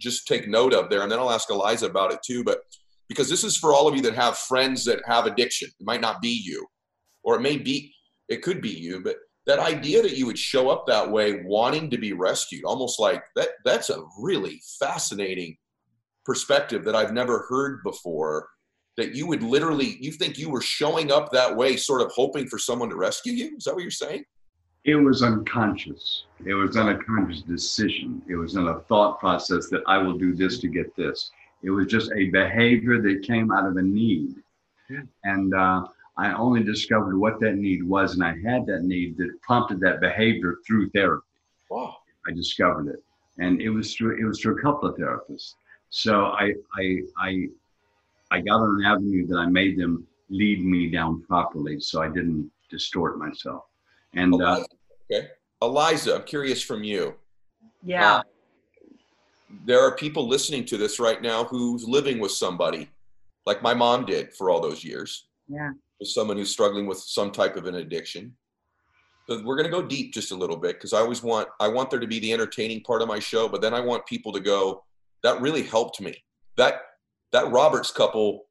[0.00, 2.42] just take note of there, and then I'll ask Eliza about it too.
[2.42, 2.62] But
[3.12, 5.68] because this is for all of you that have friends that have addiction.
[5.68, 6.66] It might not be you,
[7.22, 7.94] or it may be,
[8.28, 11.90] it could be you, but that idea that you would show up that way wanting
[11.90, 15.56] to be rescued, almost like that, that's a really fascinating
[16.24, 18.48] perspective that I've never heard before.
[18.98, 22.46] That you would literally, you think you were showing up that way, sort of hoping
[22.46, 23.56] for someone to rescue you?
[23.56, 24.24] Is that what you're saying?
[24.84, 26.24] It was unconscious.
[26.44, 28.20] It was an unconscious decision.
[28.28, 31.30] It was in a thought process that I will do this to get this.
[31.62, 34.34] It was just a behavior that came out of a need.
[34.90, 35.02] Yeah.
[35.24, 35.84] And uh,
[36.16, 40.00] I only discovered what that need was, and I had that need that prompted that
[40.00, 41.26] behavior through therapy.
[41.70, 41.96] Wow.
[42.28, 43.02] I discovered it,
[43.38, 45.54] and it was through it was through a couple of therapists.
[45.90, 47.48] So I I I
[48.30, 52.08] I got on an avenue that I made them lead me down properly, so I
[52.08, 53.64] didn't distort myself.
[54.14, 54.64] And uh,
[55.10, 55.28] okay,
[55.62, 57.14] Eliza, I'm curious from you.
[57.82, 58.16] Yeah.
[58.16, 58.22] Uh,
[59.64, 62.88] there are people listening to this right now who's living with somebody
[63.44, 65.70] like my mom did for all those years Yeah.
[66.02, 68.36] With someone who's struggling with some type of an addiction.
[69.28, 71.68] But we're going to go deep just a little bit because i always want i
[71.68, 74.32] want there to be the entertaining part of my show but then i want people
[74.32, 74.82] to go
[75.22, 76.12] that really helped me.
[76.56, 76.80] That
[77.30, 78.46] that roberts couple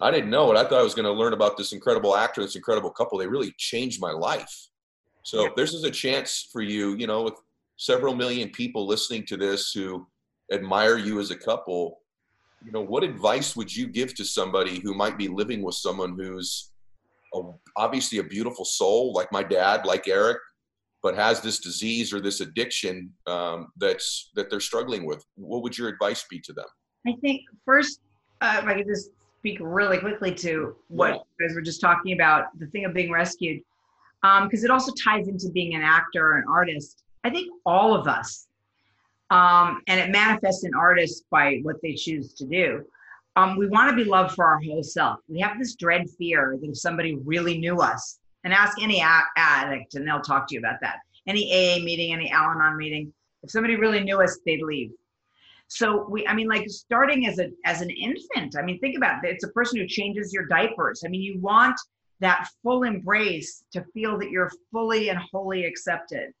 [0.00, 0.58] i didn't know it.
[0.58, 3.16] I thought i was going to learn about this incredible actor this incredible couple.
[3.16, 4.52] They really changed my life.
[5.22, 7.34] So this is a chance for you you know with
[7.76, 10.04] several million people listening to this who
[10.52, 12.00] admire you as a couple
[12.64, 16.16] you know what advice would you give to somebody who might be living with someone
[16.18, 16.71] who's
[17.34, 17.40] a,
[17.76, 20.38] obviously a beautiful soul like my dad like eric
[21.02, 25.76] but has this disease or this addiction um, that's that they're struggling with what would
[25.76, 26.66] your advice be to them
[27.06, 28.00] I think first,
[28.40, 31.14] uh, if I could just speak really quickly to what Yeah.
[31.14, 33.60] you guys were just talking about, the thing of being rescued,
[34.22, 37.02] because it also ties into being an actor or an artist.
[37.24, 38.46] I think all of us,
[39.30, 42.84] um, and it manifests in artists by what they choose to do.
[43.36, 45.20] Um, we want to be loved for our whole self.
[45.28, 49.02] We have this dread fear that if somebody really knew us, and ask any
[49.36, 50.98] addict, and they'll talk to you about that.
[51.26, 54.90] Any AA meeting, any Al-Anon meeting, if somebody really knew us, they'd leave.
[55.68, 58.56] So we, I mean, like starting as a as an infant.
[58.58, 59.30] I mean, think about it.
[59.30, 61.02] It's a person who changes your diapers.
[61.04, 61.80] I mean, you want
[62.20, 66.32] that full embrace to feel that you're fully and wholly accepted.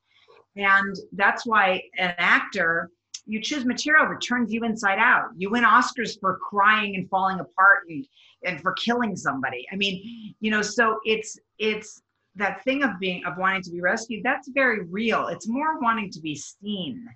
[0.56, 2.90] And that's why an actor,
[3.26, 5.28] you choose material that turns you inside out.
[5.36, 8.04] You win Oscars for crying and falling apart and,
[8.44, 9.66] and for killing somebody.
[9.72, 12.02] I mean, you know, so it's it's
[12.34, 15.28] that thing of being of wanting to be rescued that's very real.
[15.28, 17.06] It's more wanting to be seen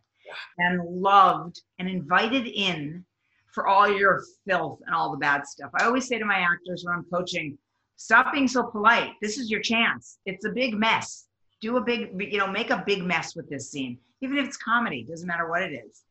[0.58, 3.04] and loved and invited in
[3.52, 5.70] for all your filth and all the bad stuff.
[5.80, 7.56] I always say to my actors when i'm coaching
[7.96, 9.12] stop being so polite.
[9.22, 10.18] This is your chance.
[10.26, 11.26] It's a big mess.
[11.62, 14.56] Do a big you know make a big mess with this scene even if it's
[14.56, 16.02] comedy doesn't matter what it is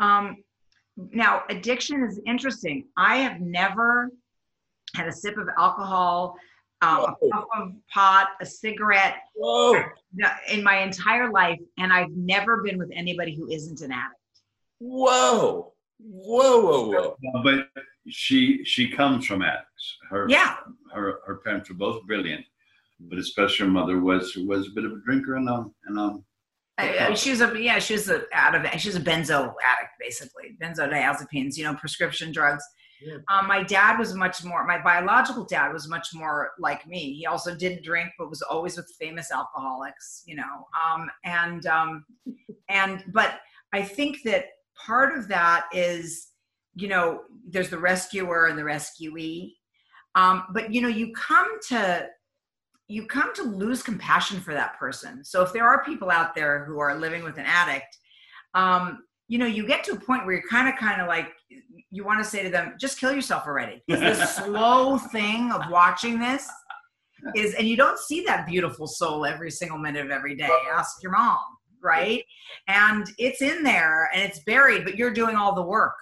[0.00, 0.36] um,
[0.96, 4.10] now addiction is interesting i have never
[4.94, 6.36] had a sip of alcohol
[6.80, 9.82] um, a puff of pot, a cigarette Whoa.
[10.48, 14.14] in my entire life, and I've never been with anybody who isn't an addict.
[14.78, 15.72] Whoa.
[16.00, 17.42] Whoa, whoa, whoa.
[17.42, 17.68] But
[18.08, 19.98] she she comes from addicts.
[20.08, 20.56] Her Yeah,
[20.92, 22.44] her her parents were both brilliant,
[23.00, 26.24] but especially her mother was was a bit of a drinker and um and um
[26.78, 29.52] I, I, she was a yeah, she was a out of she was a benzo
[29.66, 32.64] addict basically, benzodiazepines, you know, prescription drugs.
[33.00, 33.18] Yeah.
[33.28, 34.64] Um, my dad was much more.
[34.64, 37.14] My biological dad was much more like me.
[37.14, 40.66] He also didn't drink, but was always with famous alcoholics, you know.
[40.84, 42.04] Um, and um,
[42.68, 43.40] and but
[43.72, 46.28] I think that part of that is,
[46.74, 49.54] you know, there's the rescuer and the rescuee.
[50.14, 52.06] Um, but you know, you come to
[52.88, 55.22] you come to lose compassion for that person.
[55.22, 57.98] So if there are people out there who are living with an addict,
[58.54, 61.28] um, you know, you get to a point where you're kind of, kind of like,
[61.90, 63.82] you want to say to them, just kill yourself already.
[63.88, 66.48] The slow thing of watching this
[67.36, 70.48] is, and you don't see that beautiful soul every single minute of every day.
[70.72, 71.38] Ask your mom,
[71.82, 72.24] right?
[72.68, 75.94] And it's in there and it's buried, but you're doing all the work.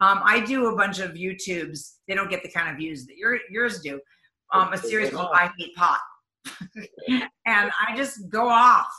[0.00, 1.96] Um, I do a bunch of YouTubes.
[2.08, 4.00] They don't get the kind of views that your, yours do.
[4.54, 6.00] Um, a series called I Hate Pot.
[7.08, 8.92] and I just go off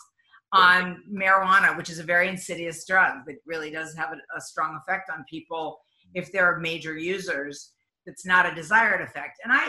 [0.54, 4.80] on marijuana, which is a very insidious drug that really does have a, a strong
[4.82, 5.80] effect on people
[6.14, 7.72] if they're major users.
[8.06, 9.40] It's not a desired effect.
[9.44, 9.68] And I,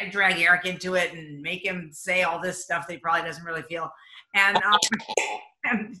[0.00, 3.22] I drag Eric into it and make him say all this stuff that he probably
[3.22, 3.90] doesn't really feel.
[4.34, 4.78] And, um,
[5.64, 5.96] and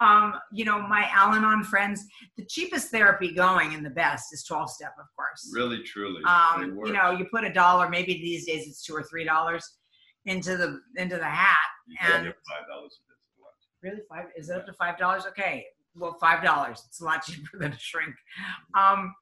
[0.00, 2.04] um, you know, my Al Anon friends,
[2.36, 5.52] the cheapest therapy going and the best is 12 step, of course.
[5.54, 9.04] really truly Um, you know, you put a dollar, maybe these days it's two or
[9.04, 9.78] three dollars
[10.26, 11.56] into the into the hat.
[11.86, 12.98] You And five dollars
[13.82, 15.24] really five is it up to five dollars?
[15.26, 15.66] Okay.
[15.94, 16.82] Well, five dollars.
[16.86, 18.14] It's a lot cheaper than a shrink.
[18.78, 19.14] Um,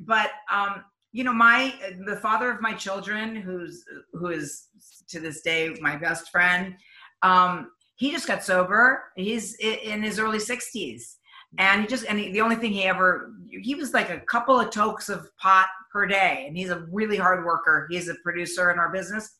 [0.00, 1.74] but um, you know, my
[2.06, 4.68] the father of my children, who's who is
[5.08, 6.74] to this day my best friend,
[7.22, 9.04] um, he just got sober.
[9.16, 11.16] He's in his early sixties,
[11.58, 14.58] and he just and he, the only thing he ever he was like a couple
[14.60, 17.88] of tokes of pot per day, and he's a really hard worker.
[17.90, 19.37] He's a producer in our business,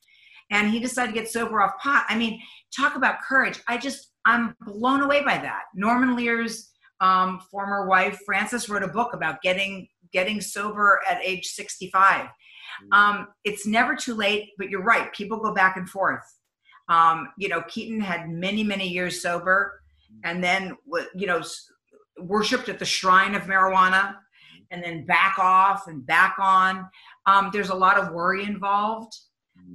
[0.51, 2.05] and he decided to get sober off pot.
[2.09, 2.41] I mean,
[2.75, 3.61] talk about courage.
[3.69, 5.65] I just I'm blown away by that.
[5.75, 11.47] Norman Lear's um, former wife Frances wrote a book about getting getting sober at age
[11.47, 12.29] 65.
[12.93, 15.13] Um, it's never too late, but you're right.
[15.13, 16.25] People go back and forth.
[16.89, 19.81] Um, you know, Keaton had many many years sober,
[20.25, 20.77] and then
[21.15, 21.43] you know
[22.19, 24.17] worshipped at the shrine of marijuana,
[24.71, 26.89] and then back off and back on.
[27.27, 29.15] Um, there's a lot of worry involved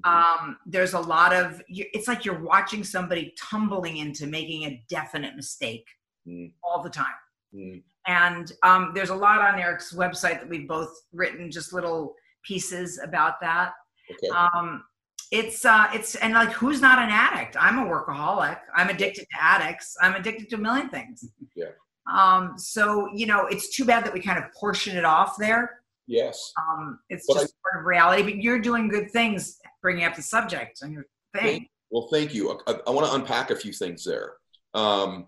[0.03, 5.35] um, there's a lot of it's like you're watching somebody tumbling into making a definite
[5.35, 5.85] mistake
[6.27, 6.53] Mm.
[6.63, 7.05] all the time
[7.53, 7.83] Mm.
[8.07, 12.99] and um, there's a lot on eric's website that we've both written just little pieces
[13.03, 13.73] about that
[14.09, 14.29] Okay.
[14.29, 14.83] um,
[15.31, 19.37] it's uh, it's and like who's not an addict i'm a workaholic i'm addicted to
[19.41, 21.71] addicts i'm addicted to a million things Yeah.
[22.11, 25.81] um, so you know it's too bad that we kind of portion it off there
[26.07, 26.53] yes.
[26.57, 30.21] um, it's But just part of reality but you're doing good things bringing up the
[30.23, 32.59] subject on your thing Well, thank you.
[32.65, 34.33] I, I want to unpack a few things there.
[34.73, 35.27] Um,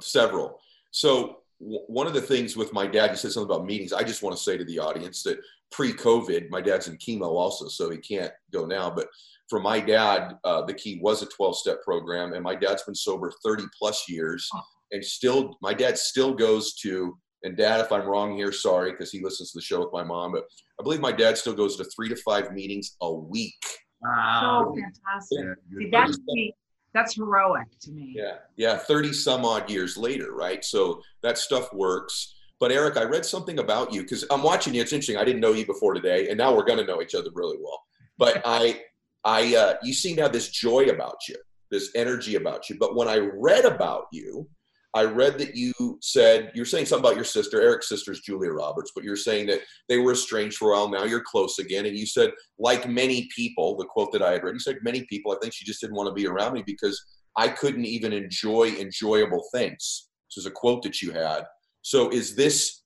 [0.00, 0.60] several.
[0.90, 3.94] So w- one of the things with my dad, you said something about meetings.
[3.94, 5.38] I just want to say to the audience that
[5.70, 8.90] pre-COVID, my dad's in chemo also, so he can't go now.
[8.90, 9.08] But
[9.48, 13.32] for my dad, uh, the key was a 12-step program, and my dad's been sober
[13.44, 14.48] 30 plus years,
[14.92, 17.16] and still, my dad still goes to.
[17.42, 20.02] And dad, if I'm wrong here, sorry, because he listens to the show with my
[20.02, 20.44] mom, but
[20.80, 23.54] I believe my dad still goes to three to five meetings a week.
[24.02, 26.52] so fantastic Yeah, See, that's the-
[26.92, 30.64] that's heroic to me Yeah, yeah, 30 some odd years later, right?
[30.64, 32.34] So that stuff works.
[32.58, 34.80] But Eric, I read something about you because I'm watching you.
[34.80, 35.18] It's interesting.
[35.18, 37.58] I didn't know you before today, and now we're going to know each other really
[37.60, 37.82] well.
[38.16, 38.82] But I,
[39.24, 41.36] I, uh, you seem to have this joy about you,
[41.70, 42.78] this energy about you.
[42.78, 44.48] But when I read about you,
[44.96, 47.60] I read that you said you're saying something about your sister.
[47.60, 50.88] Eric's sister is Julia Roberts, but you're saying that they were estranged for a while.
[50.88, 54.42] Now you're close again, and you said, like many people, the quote that I had
[54.42, 55.32] read, you said, many people.
[55.32, 56.98] I think she just didn't want to be around me because
[57.36, 60.08] I couldn't even enjoy enjoyable things.
[60.30, 61.44] This is a quote that you had.
[61.82, 62.82] So is this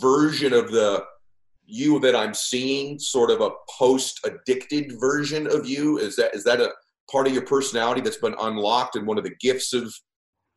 [0.00, 1.04] version of the
[1.66, 5.98] you that I'm seeing sort of a post addicted version of you?
[5.98, 6.72] Is that is that a
[7.12, 9.92] part of your personality that's been unlocked and one of the gifts of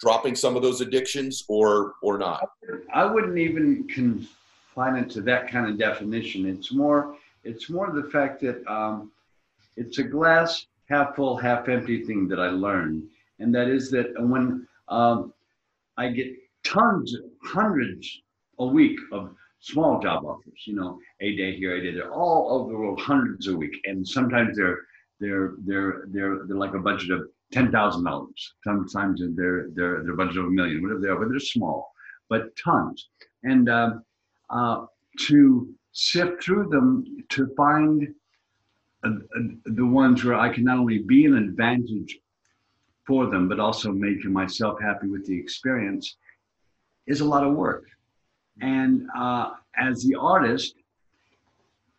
[0.03, 2.49] dropping some of those addictions or or not?
[2.93, 6.45] I wouldn't even confine it to that kind of definition.
[6.45, 9.11] It's more, it's more the fact that um,
[9.77, 13.03] it's a glass half full, half empty thing that I learned,
[13.39, 15.33] and that is that when um,
[15.97, 16.27] I get
[16.63, 18.21] tons, hundreds
[18.59, 22.51] a week of small job offers, you know, a day here, a day there, all
[22.51, 24.81] over the world, hundreds a week, and sometimes they're
[25.21, 28.53] they're they're they're they're like a budget of ten thousand dollars.
[28.63, 31.91] Sometimes they're they're they're a budget of a million, whatever they are, but they're small,
[32.29, 33.09] but tons.
[33.43, 34.03] And um,
[34.49, 34.85] uh,
[35.27, 38.13] to sift through them to find
[39.03, 42.17] uh, uh, the ones where I can not only be an advantage
[43.05, 46.17] for them, but also making myself happy with the experience
[47.05, 47.83] is a lot of work.
[48.61, 50.75] And uh, as the artist,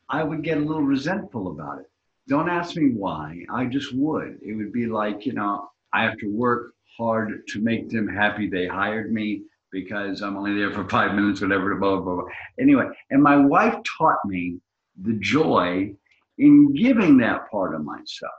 [0.08, 1.90] I would get a little resentful about it.
[2.28, 3.44] Don't ask me why.
[3.50, 4.38] I just would.
[4.42, 8.48] It would be like, you know, I have to work hard to make them happy
[8.48, 12.24] they hired me because I'm only there for five minutes, whatever, blah, blah, blah.
[12.58, 14.58] Anyway, and my wife taught me
[15.02, 15.94] the joy
[16.38, 18.32] in giving that part of myself.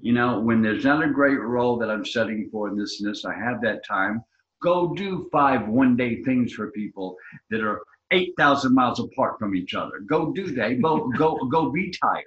[0.00, 3.10] You know, when there's not a great role that I'm studying for in this and
[3.10, 4.24] this, I have that time.
[4.62, 7.16] Go do five one day things for people
[7.50, 10.00] that are 8,000 miles apart from each other.
[10.06, 10.80] Go do that.
[10.80, 12.24] Go, go, go be tired.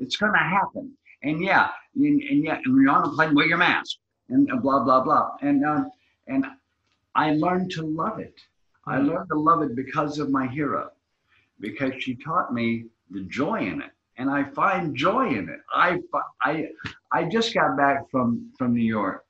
[0.00, 0.92] It's going to happen.
[1.22, 3.96] And yeah, and, and yeah, and when you're on a plane, wear your mask
[4.28, 5.30] and blah, blah, blah.
[5.42, 5.90] And, um,
[6.26, 6.46] and
[7.14, 8.40] I learned to love it.
[8.86, 10.90] I learned to love it because of my hero,
[11.60, 15.60] because she taught me the joy in it, and I find joy in it.
[15.74, 15.98] I
[16.40, 16.68] I
[17.12, 19.26] I just got back from from New York.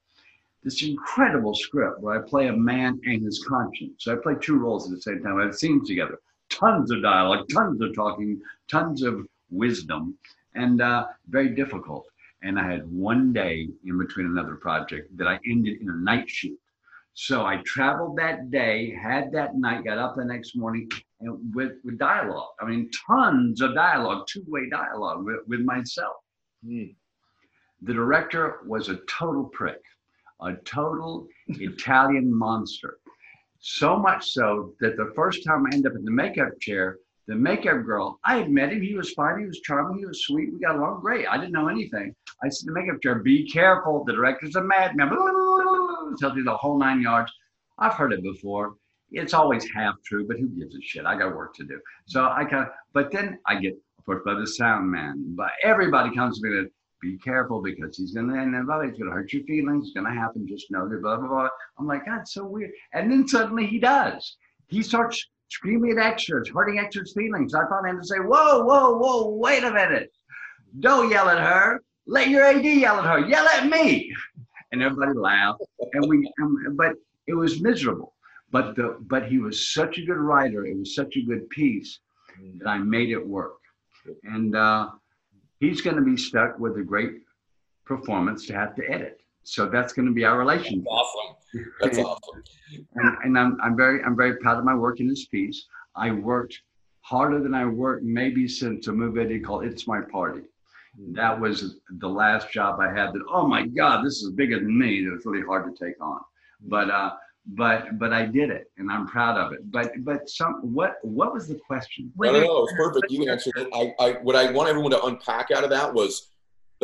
[0.63, 4.05] This incredible script where I play a man and his conscience.
[4.05, 5.39] So I play two roles at the same time.
[5.39, 10.17] I have scenes together, tons of dialogue, tons of talking, tons of wisdom,
[10.59, 12.05] and uh, very difficult.
[12.43, 16.29] And I had one day in between another project that I ended in a night
[16.29, 16.59] shoot.
[17.15, 20.89] So I traveled that day, had that night, got up the next morning,
[21.21, 22.51] and with, with dialogue.
[22.61, 26.17] I mean, tons of dialogue, two way dialogue with, with myself.
[26.65, 26.85] Hmm.
[27.83, 29.81] The director was a total prick,
[30.41, 32.99] a total Italian monster.
[33.59, 37.37] So much so that the first time I ended up in the makeup chair, the
[37.37, 38.83] makeup girl, I had met him.
[38.83, 39.39] He was fine.
[39.39, 39.99] He was charming.
[39.99, 40.53] He was sweet.
[40.53, 41.27] We got along great.
[41.29, 42.15] I didn't know anything.
[42.43, 44.03] I said, the makeup chair, be careful.
[44.05, 45.09] The director's a madman.
[46.19, 47.31] Tells you the whole nine yards.
[47.79, 48.75] I've heard it before.
[49.13, 51.07] It's always half true, but who gives a shit?
[51.07, 51.81] I got work to do.
[52.07, 55.35] So I kind of, but then I get, course, by the sound man.
[55.37, 58.99] But everybody comes to me with, be careful because he's gonna and blah, blah, he's
[58.99, 59.87] gonna hurt your feelings.
[59.87, 60.49] It's gonna happen.
[60.49, 61.49] Just know that blah blah blah.
[61.79, 62.73] I'm like, that's so weird.
[62.93, 64.37] And then suddenly he does.
[64.67, 67.55] He starts screaming at extras, hurting extras' feelings.
[67.55, 70.11] I finally had to say, whoa, whoa, whoa, wait a minute.
[70.81, 71.83] Don't yell at her.
[72.07, 73.27] Let your AD yell at her.
[73.27, 74.13] Yell at me.
[74.73, 75.63] And everybody laughed.
[75.93, 76.31] And we,
[76.73, 76.95] but
[77.27, 78.15] it was miserable.
[78.51, 80.65] But the, but he was such a good writer.
[80.65, 82.01] It was such a good piece
[82.59, 83.59] that I made it work.
[84.25, 84.91] And uh,
[85.61, 87.23] he's going to be stuck with a great
[87.85, 89.21] performance to have to edit.
[89.49, 90.85] So that's going to be our relationship.
[90.87, 91.37] awesome
[91.81, 92.43] that's awesome
[92.95, 95.67] and, and I'm, I'm very I'm very proud of my work in this piece.
[95.97, 96.61] I worked
[97.01, 100.43] harder than I worked maybe since a movie I did called It's My Party.
[101.13, 104.77] That was the last job I had that, oh my God, this is bigger than
[104.79, 105.07] me.
[105.07, 106.21] It was really hard to take on.
[106.61, 107.13] But uh
[107.47, 109.71] but but I did it and I'm proud of it.
[109.71, 112.13] But but some what what was the question?
[112.19, 115.03] no no no it's perfect you answered it I, I what i want everyone to
[115.05, 116.31] unpack out of that was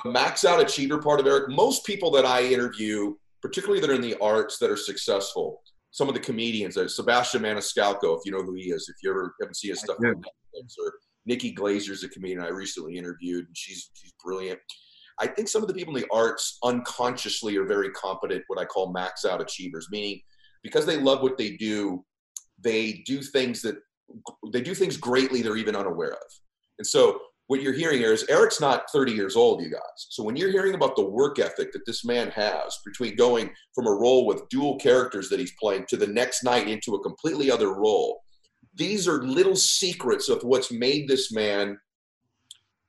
[0.02, 3.94] the max out achiever part of eric most people that i interview particularly that are
[3.94, 5.60] in the arts that are successful.
[5.90, 9.10] Some of the comedians, uh, Sebastian Maniscalco, if you know who he is, if you
[9.10, 10.94] ever haven't seen his stuff on Netflix, or
[11.26, 14.58] Nikki Glazer's a comedian I recently interviewed, and she's she's brilliant.
[15.20, 18.64] I think some of the people in the arts unconsciously are very competent, what I
[18.64, 20.22] call max out achievers, meaning
[20.62, 22.02] because they love what they do,
[22.58, 23.76] they do things that
[24.52, 26.30] they do things greatly they're even unaware of.
[26.78, 29.80] And so what you're hearing here is Eric's not 30 years old, you guys.
[29.96, 33.86] So when you're hearing about the work ethic that this man has between going from
[33.86, 37.50] a role with dual characters that he's playing to the next night into a completely
[37.50, 38.20] other role,
[38.74, 41.78] these are little secrets of what's made this man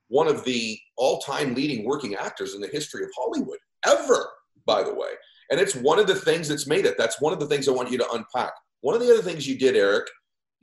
[0.08, 4.28] one of the all-time leading working actors in the history of Hollywood ever,
[4.64, 5.08] by the way.
[5.50, 6.96] And it's one of the things that's made it.
[6.96, 8.52] That's one of the things I want you to unpack.
[8.80, 10.06] One of the other things you did, Eric,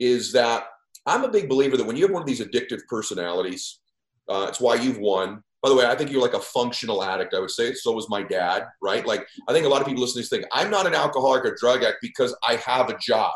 [0.00, 0.64] is that
[1.06, 3.80] I'm a big believer that when you have one of these addictive personalities,
[4.28, 5.42] uh, it's why you've won.
[5.62, 7.32] By the way, I think you're like a functional addict.
[7.34, 9.06] I would say so was my dad, right?
[9.06, 11.44] Like I think a lot of people listening to this think I'm not an alcoholic
[11.44, 13.32] or drug addict because I have a job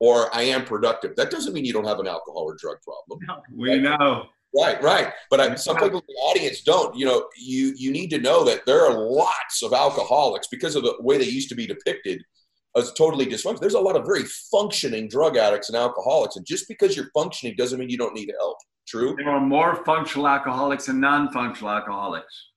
[0.00, 1.16] or I am productive.
[1.16, 3.20] That doesn't mean you don't have an alcohol or drug problem.
[3.56, 4.26] We know.
[4.56, 5.12] Right, right.
[5.30, 6.94] But I, some people in the audience don't.
[6.96, 10.84] You know, you you need to know that there are lots of alcoholics because of
[10.84, 12.22] the way they used to be depicted
[12.76, 13.60] as totally dysfunctional.
[13.60, 17.56] There's a lot of very functioning drug addicts and alcoholics, and just because you're functioning
[17.56, 18.58] doesn't mean you don't need help.
[18.94, 19.16] True.
[19.16, 22.50] There are more functional alcoholics and non-functional alcoholics.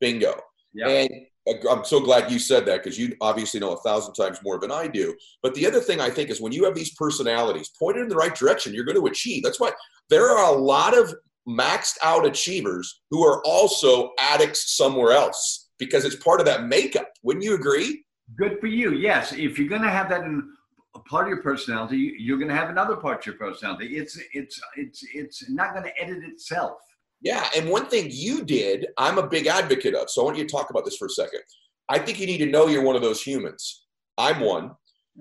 [0.00, 0.40] Bingo.
[0.72, 0.88] Yeah.
[0.88, 1.10] And
[1.46, 4.58] uh, I'm so glad you said that because you obviously know a thousand times more
[4.58, 5.14] than I do.
[5.42, 8.16] But the other thing I think is when you have these personalities pointed in the
[8.16, 9.42] right direction, you're going to achieve.
[9.42, 9.72] That's why
[10.08, 11.14] there are a lot of
[11.48, 17.08] maxed out achievers who are also addicts somewhere else because it's part of that makeup.
[17.22, 18.04] Wouldn't you agree?
[18.38, 18.94] Good for you.
[18.94, 20.48] Yes, if you're going to have that in
[20.94, 23.96] a part of your personality, you're going to have another part of your personality.
[23.96, 26.78] It's it's it's it's not going to edit itself.
[27.22, 30.10] Yeah, and one thing you did, I'm a big advocate of.
[30.10, 31.40] So I want you to talk about this for a second.
[31.88, 33.84] I think you need to know you're one of those humans.
[34.18, 34.72] I'm one.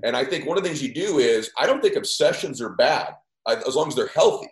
[0.03, 2.69] And I think one of the things you do is I don't think obsessions are
[2.69, 3.13] bad
[3.45, 4.47] uh, as long as they're healthy.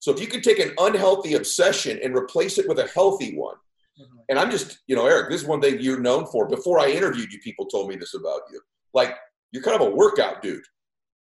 [0.00, 3.54] So if you could take an unhealthy obsession and replace it with a healthy one,
[3.98, 4.18] mm-hmm.
[4.28, 6.48] and I'm just, you know, Eric, this is one thing you're known for.
[6.48, 8.60] Before I interviewed you, people told me this about you.
[8.92, 9.16] Like,
[9.52, 10.64] you're kind of a workout dude,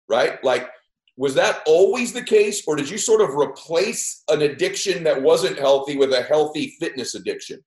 [0.09, 0.43] right?
[0.45, 0.71] Like,
[1.17, 5.59] was that always the case, or did you sort of replace an addiction that wasn't
[5.59, 7.59] healthy with a healthy fitness addiction?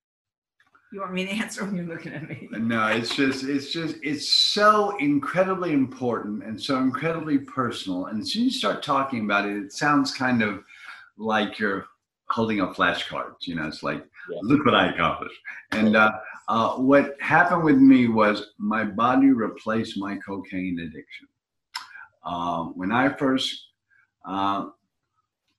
[0.94, 2.48] You want me to answer when you're looking at me?
[2.52, 8.08] No, it's just it's just it's so incredibly important and so incredibly personal.
[8.08, 10.64] And as soon as you start talking about it, it sounds kind of
[11.18, 11.86] like you're
[12.30, 13.36] holding up flashcards.
[13.48, 14.40] You know, it's like, Yeah.
[14.44, 15.40] look what I accomplished.
[15.72, 16.12] And uh,
[16.52, 21.30] uh, what happened with me was my body replaced my cocaine addiction.
[22.26, 23.68] Um, when I first,
[24.28, 24.66] uh,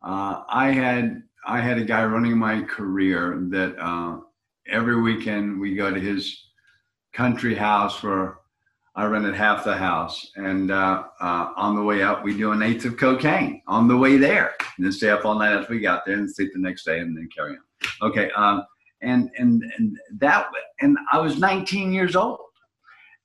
[0.02, 4.18] uh, I had I had a guy running my career that uh,
[4.68, 6.48] every weekend we go to his
[7.14, 8.36] country house where
[8.94, 12.60] I rented half the house, and uh, uh, on the way out we do an
[12.60, 15.80] eighth of cocaine on the way there, and then stay up all night after we
[15.80, 18.10] got there, and sleep the next day, and then carry on.
[18.10, 18.66] Okay, um,
[19.02, 20.48] and and and that
[20.80, 22.38] and I was 19 years old.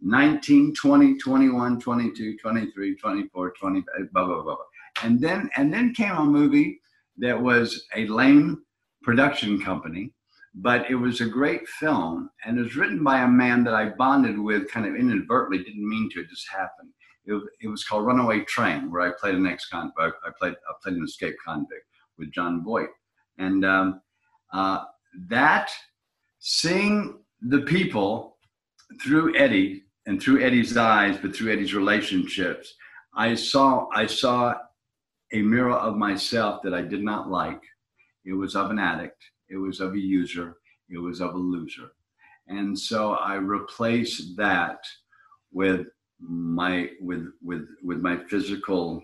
[0.02, 4.56] 19, 20, 21, 22, 23, 24, 20, blah, blah, blah, blah.
[5.04, 6.80] And then, and then came a movie
[7.18, 8.64] that was a lame
[9.02, 10.12] production company,
[10.54, 13.90] but it was a great film and it was written by a man that I
[13.90, 16.92] bonded with kind of inadvertently, didn't mean to, it just happened.
[17.26, 20.96] It, it was called Runaway Train, where I played an ex-convict, I played, I played
[20.96, 21.86] an escaped convict
[22.18, 22.90] with Jon Voight.
[23.38, 24.02] And um,
[24.54, 24.86] uh,
[25.28, 25.72] that,
[26.40, 28.38] seeing the people
[29.02, 32.74] through Eddie and through Eddie's eyes, but through Eddie's relationships,
[33.16, 34.56] I saw I saw
[35.34, 37.62] a mirror of myself that I did not like.
[38.26, 39.22] It was of an addict.
[39.50, 40.58] It was of a user.
[40.90, 41.92] It was of a loser.
[42.48, 44.80] And so I replaced that
[45.52, 45.88] with
[46.20, 49.04] my with with with my physical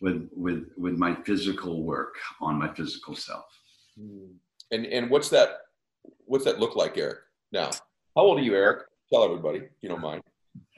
[0.00, 3.44] with with with my physical work on my physical self.
[3.98, 4.36] Hmm.
[4.70, 5.58] And and what's that?
[6.26, 7.18] What's that look like, Eric?
[7.52, 7.70] Now,
[8.16, 8.86] how old are you, Eric?
[9.12, 10.22] Tell everybody, if you don't mind.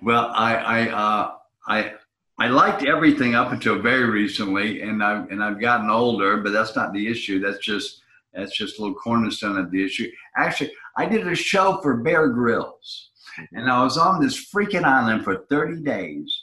[0.03, 1.35] Well, I I uh,
[1.69, 1.93] I
[2.39, 6.77] I liked everything up until very recently, and I've and I've gotten older, but that's
[6.77, 7.41] not the issue.
[7.41, 8.03] That's just
[8.35, 10.11] that's just a little cornerstone of the issue.
[10.37, 13.11] Actually, I did a show for Bear Grylls,
[13.53, 16.43] and I was on this freaking island for 30 days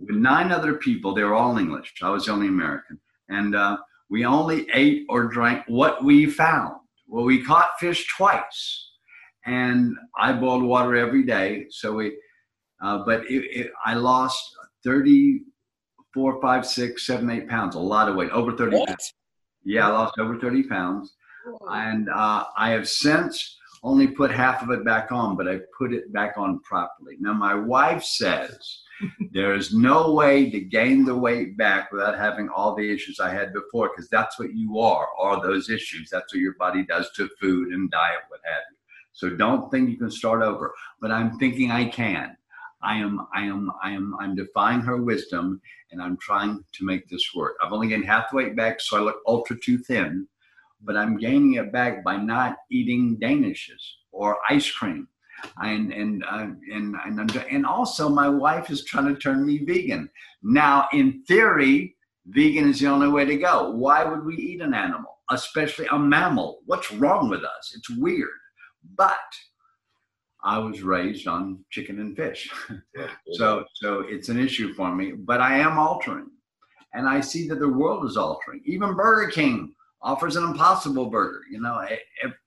[0.00, 1.12] with nine other people.
[1.14, 1.92] They were all English.
[2.02, 3.78] I was the only American, and uh,
[4.10, 6.76] we only ate or drank what we found.
[7.12, 8.88] Well, we caught fish twice,
[9.44, 11.66] and I boiled water every day.
[11.68, 12.16] So we,
[12.82, 14.42] uh, but it, it, I lost
[14.82, 19.12] 34, 5, 6, 7, 8 pounds, a lot of weight, over 30 pounds.
[19.62, 21.12] Yeah, I lost over 30 pounds.
[21.68, 25.92] And uh, I have since only put half of it back on, but I put
[25.92, 27.16] it back on properly.
[27.20, 28.56] Now, my wife says
[29.32, 33.30] there is no way to gain the weight back without having all the issues I
[33.30, 36.10] had before, because that's what you are, are those issues.
[36.10, 38.76] That's what your body does to food and diet, what have you.
[39.12, 40.74] So don't think you can start over.
[41.00, 42.36] But I'm thinking I can.
[42.82, 45.60] I am, I am, I am, I'm defying her wisdom,
[45.92, 47.54] and I'm trying to make this work.
[47.62, 50.26] I've only gained half the weight back, so I look ultra too thin
[50.84, 55.08] but I'm gaining it back by not eating danishes or ice cream.
[55.62, 59.58] And and uh, and and I'm- and also my wife is trying to turn me
[59.64, 60.08] vegan.
[60.42, 63.70] Now, in theory, vegan is the only way to go.
[63.70, 66.60] Why would we eat an animal, especially a mammal?
[66.66, 67.72] What's wrong with us?
[67.76, 68.28] It's weird.
[68.96, 69.16] But
[70.44, 72.50] I was raised on chicken and fish.
[73.32, 76.28] So so it's an issue for me, but I am altering.
[76.94, 78.60] And I see that the world is altering.
[78.66, 81.40] Even Burger King offers an impossible burger.
[81.50, 81.80] You know,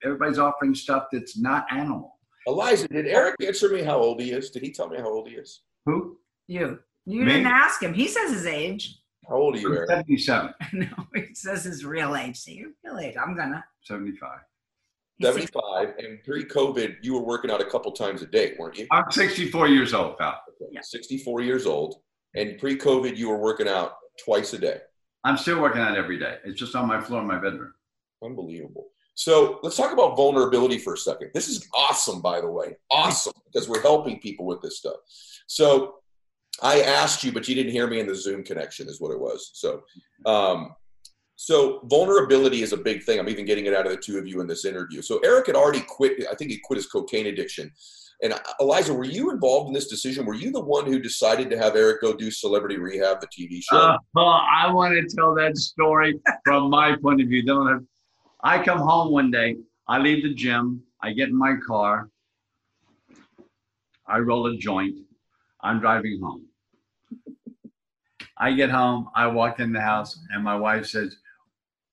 [0.03, 2.14] everybody's offering stuff that's not animal.
[2.47, 4.49] Eliza, did Eric answer me how old he is?
[4.51, 5.61] Did he tell me how old he is?
[5.85, 6.17] Who?
[6.47, 6.79] You.
[7.05, 7.33] You Me?
[7.33, 7.93] didn't ask him.
[7.93, 8.99] He says his age.
[9.27, 9.89] How old are you, Eric?
[9.89, 12.37] 77, no, he says his real age.
[12.37, 13.15] Say your real age.
[13.19, 13.63] I'm gonna.
[13.83, 14.39] 75.
[15.17, 15.93] He's 75.
[15.97, 18.85] And pre-COVID, you were working out a couple times a day, weren't you?
[18.91, 20.41] I'm 64 years old, pal.
[20.71, 20.81] Yeah.
[20.83, 22.01] 64 years old.
[22.35, 23.93] And pre-COVID, you were working out
[24.23, 24.79] twice a day.
[25.23, 26.37] I'm still working out every day.
[26.43, 27.73] It's just on my floor in my bedroom.
[28.23, 28.87] Unbelievable.
[29.15, 31.31] So let's talk about vulnerability for a second.
[31.33, 32.75] This is awesome, by the way.
[32.91, 34.97] Awesome, because we're helping people with this stuff.
[35.47, 35.95] So
[36.61, 39.19] I asked you, but you didn't hear me in the Zoom connection, is what it
[39.19, 39.51] was.
[39.53, 39.83] So,
[40.25, 40.75] um,
[41.37, 43.19] so vulnerability is a big thing.
[43.19, 45.01] I'm even getting it out of the two of you in this interview.
[45.01, 46.25] So Eric had already quit.
[46.29, 47.71] I think he quit his cocaine addiction.
[48.21, 50.25] And uh, Eliza, were you involved in this decision?
[50.25, 53.61] Were you the one who decided to have Eric go do Celebrity Rehab, the TV
[53.61, 53.77] show?
[53.77, 57.43] Uh, well, I want to tell that story from my point of view.
[57.43, 57.83] Don't have,
[58.43, 59.57] I come home one day,
[59.87, 62.09] I leave the gym, I get in my car,
[64.07, 64.99] I roll a joint,
[65.61, 66.45] I'm driving home.
[68.37, 71.17] I get home, I walk in the house, and my wife says,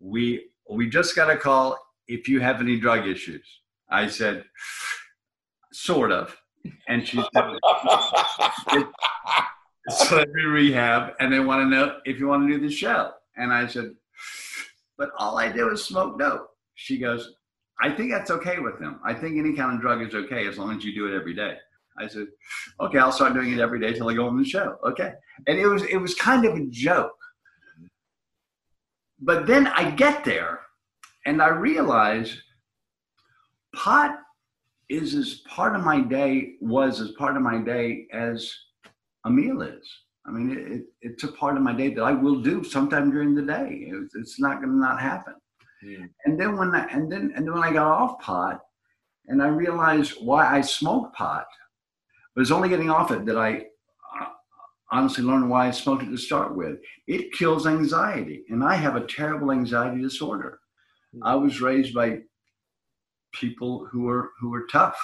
[0.01, 1.79] "We we just got a call
[2.09, 3.47] if you have any drug issues."
[3.89, 4.45] I said,
[5.73, 6.37] "Sort of,"
[6.89, 7.59] and she said,
[9.87, 13.13] it's celebrity rehab and they want to know if you want to do the show.
[13.37, 13.95] And I said,
[15.03, 16.49] but all I do is smoke dope.
[16.77, 17.35] She goes,
[17.81, 19.01] I think that's okay with them.
[19.05, 21.35] I think any kind of drug is okay as long as you do it every
[21.35, 21.57] day.
[21.99, 22.29] I said,
[22.79, 24.77] okay, I'll start doing it every day till I go on the show.
[24.87, 25.13] Okay.
[25.49, 27.19] And it was it was kind of a joke.
[29.19, 30.61] But then I get there
[31.27, 32.41] and I realize
[33.75, 34.21] pot
[34.89, 38.55] is as part of my day was as part of my day as
[39.25, 40.02] a meal is.
[40.27, 43.11] I mean, it, it, it's a part of my day that I will do sometime
[43.11, 43.89] during the day.
[43.89, 45.35] It's, it's not going to not happen.
[45.83, 46.05] Hmm.
[46.25, 48.61] And then when I, and then and then when I got off pot,
[49.27, 51.47] and I realized why I smoke pot,
[52.37, 53.65] it was only getting off it that I
[54.21, 54.27] uh,
[54.93, 56.79] honestly learned why I smoked it to start with.
[57.09, 60.61] It kills anxiety, and I have a terrible anxiety disorder.
[61.23, 62.21] I was raised by
[63.33, 64.97] people who are who are tough,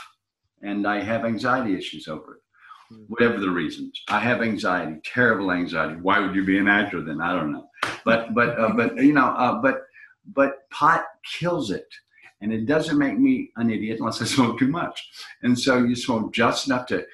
[0.62, 2.42] and I have anxiety issues over it
[3.08, 4.02] whatever the reasons.
[4.08, 6.00] I have anxiety, terrible anxiety.
[6.00, 7.20] Why would you be an actor then?
[7.20, 7.68] I don't know.
[8.04, 9.82] But but uh, but you know uh, but
[10.34, 11.04] but pot
[11.38, 11.86] kills it,
[12.40, 15.08] and it doesn't make me an idiot unless I smoke too much.
[15.42, 17.06] And so you smoke just enough to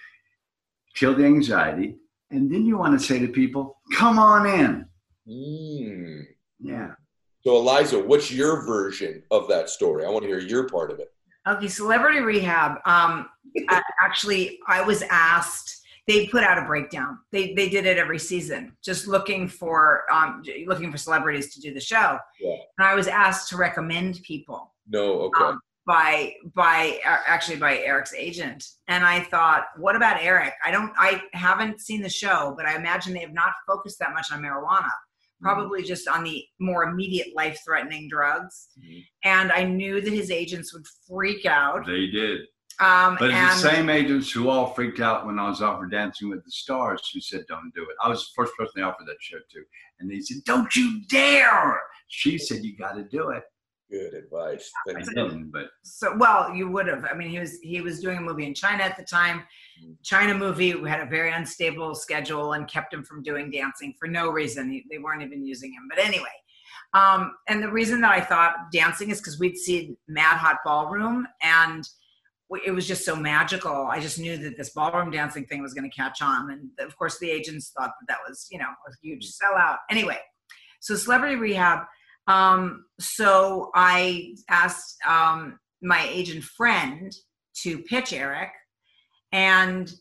[0.95, 1.97] kill the anxiety,
[2.31, 4.87] and then you want to say to people, "Come on in."
[5.29, 6.25] Mm.
[6.61, 6.93] Yeah.
[7.43, 10.07] So Eliza, what's your version of that story?
[10.07, 11.14] I want to hear your part of it.
[11.47, 12.79] Okay, Celebrity Rehab.
[12.87, 13.29] Um,
[13.69, 15.83] I, actually, I was asked.
[16.07, 17.19] They put out a breakdown.
[17.33, 21.73] They they did it every season, just looking for um, looking for celebrities to do
[21.73, 22.19] the show.
[22.41, 22.57] Yeah.
[22.79, 25.45] And I was asked to recommend people No, okay.
[25.45, 28.67] um, by by uh, actually by Eric's agent.
[28.87, 30.53] And I thought, what about Eric?
[30.63, 30.93] I don't.
[30.99, 34.43] I haven't seen the show, but I imagine they have not focused that much on
[34.43, 34.91] marijuana.
[35.45, 38.69] Probably just on the more immediate life-threatening drugs.
[38.81, 39.05] Mhm.
[39.25, 41.87] And I knew that his agents would freak out.
[41.87, 42.41] They did.
[42.81, 46.29] Um, But and the same agents who all freaked out when I was offered Dancing
[46.31, 47.97] with the Stars who said, don't do it.
[48.03, 49.65] I was the first person they offered that show to.
[50.01, 51.81] And they said, don't you dare.
[52.09, 53.45] She said, you got to do it.
[53.95, 54.71] Good advice.
[54.89, 55.51] I Thank you.
[55.53, 57.05] but so well, you would have.
[57.05, 59.45] I mean, he was he was doing a movie in China at the time.
[60.03, 64.31] China movie had a very unstable schedule and kept him from doing dancing for no
[64.31, 64.71] reason.
[64.71, 65.87] He- They weren't even using him.
[65.89, 66.35] But anyway,
[66.93, 71.27] um, and the reason that I thought dancing is because we'd seen Mad Hot Ballroom
[71.43, 71.87] and
[72.65, 73.87] it was just so magical.
[73.91, 76.97] I just knew that this ballroom dancing thing was going to catch on, and of
[76.97, 79.79] course, the agents thought that that was you know a huge sellout.
[79.91, 80.19] Anyway,
[80.81, 81.81] so Celebrity Rehab.
[82.27, 87.13] Um, so I asked um, my agent friend
[87.63, 88.51] to pitch Eric,
[89.33, 89.93] and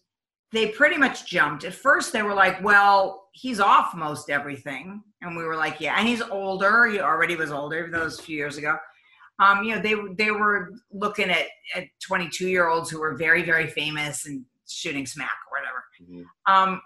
[0.51, 1.63] they pretty much jumped.
[1.63, 5.95] At first, they were like, "Well, he's off most everything," and we were like, "Yeah,"
[5.97, 6.86] and he's older.
[6.86, 8.78] He already was older, even though it was a few years ago.
[9.39, 13.43] Um, you know, they they were looking at at 22 year olds who were very
[13.43, 15.84] very famous and shooting smack or whatever.
[16.01, 16.26] Mhm.
[16.45, 16.82] Um,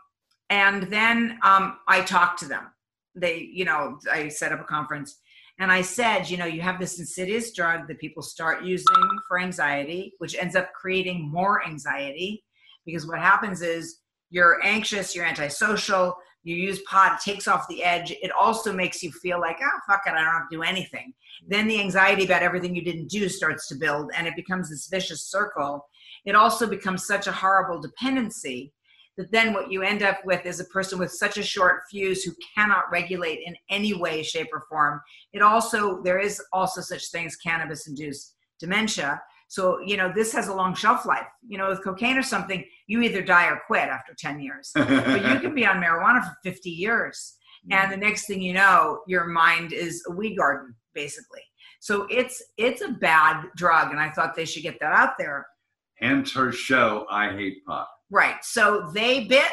[0.50, 2.72] and then um, I talked to them.
[3.16, 5.20] They, you know, I set up a conference
[5.60, 8.86] and I said, you know, you have this insidious drug that people start using
[9.28, 12.44] for anxiety, which ends up creating more anxiety
[12.86, 17.84] because what happens is you're anxious, you're antisocial, you use pot, it takes off the
[17.84, 18.12] edge.
[18.12, 21.14] It also makes you feel like, oh, fuck it, I don't have to do anything.
[21.48, 24.88] Then the anxiety about everything you didn't do starts to build and it becomes this
[24.88, 25.86] vicious circle.
[26.26, 28.74] It also becomes such a horrible dependency
[29.18, 32.24] that then what you end up with is a person with such a short fuse
[32.24, 35.02] who cannot regulate in any way shape or form.
[35.34, 39.22] It also there is also such things cannabis induced dementia.
[39.50, 41.28] So you know this has a long shelf life.
[41.48, 44.72] You know with cocaine or something you either die or quit after 10 years.
[44.76, 47.36] But you can be on marijuana for 50 years.
[47.72, 51.42] And the next thing you know your mind is a weed garden basically.
[51.80, 55.48] So it's it's a bad drug and i thought they should get that out there.
[55.96, 57.88] Hence her show, I Hate Pot.
[58.10, 59.52] Right so they bit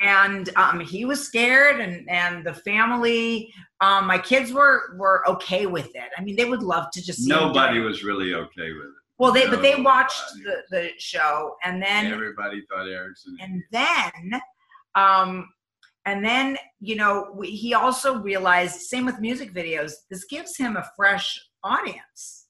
[0.00, 5.66] and um, he was scared and and the family um, my kids were were okay
[5.66, 8.84] with it i mean they would love to just see Nobody was really okay with
[8.86, 8.94] it.
[9.18, 13.36] well they but they watched the, the show and then Everybody thought Erickson.
[13.40, 14.40] and then
[14.94, 15.48] um
[16.06, 20.76] and then you know we, he also realized same with music videos this gives him
[20.76, 22.43] a fresh audience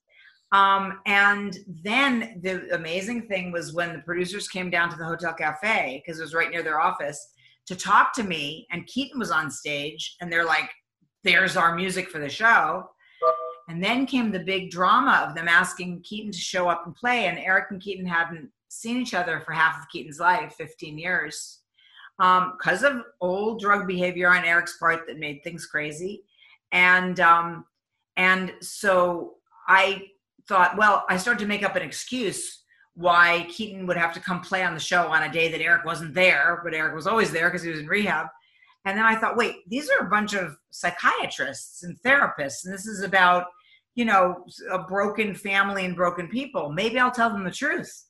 [0.55, 5.35] um and then the amazing thing was when the producers came down to the hotel
[5.35, 7.29] cafe because it was right near their office
[7.67, 10.71] to talk to me and keaton was on stage and they're like
[11.25, 12.89] there's our music for the show.
[13.69, 17.27] And then came the big drama of them asking keaton to show up and play
[17.27, 21.61] and eric and keaton hadn't seen each other for half of keaton's life 15 years.
[22.19, 26.23] Because of old drug behavior on Eric's part that made things crazy,
[26.71, 27.65] and um,
[28.17, 29.35] and so
[29.67, 30.07] I
[30.49, 32.63] thought, well, I started to make up an excuse
[32.95, 35.85] why Keaton would have to come play on the show on a day that Eric
[35.85, 38.27] wasn't there, but Eric was always there because he was in rehab.
[38.85, 42.87] And then I thought, wait, these are a bunch of psychiatrists and therapists, and this
[42.87, 43.47] is about
[43.95, 46.71] you know a broken family and broken people.
[46.71, 48.05] Maybe I'll tell them the truth.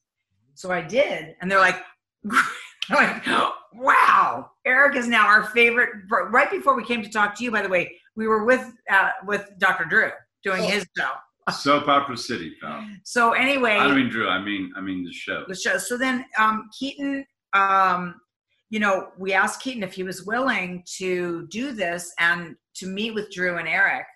[0.55, 1.81] So I did, and they're like.
[2.91, 3.27] like,
[3.75, 5.91] wow, Eric is now our favorite.
[6.11, 9.11] Right before we came to talk to you, by the way, we were with uh,
[9.27, 9.85] with Dr.
[9.85, 10.11] Drew
[10.43, 10.67] doing Oh.
[10.67, 11.11] his show.
[11.53, 12.85] Soap Opera City, pal.
[13.05, 14.29] So anyway, I don't mean Drew.
[14.29, 15.45] I mean I mean the show.
[15.47, 15.79] the show.
[15.79, 18.15] So then um, Keaton, um,
[18.71, 23.15] you know, we asked Keaton if he was willing to do this and to meet
[23.15, 24.07] with Drew and Eric.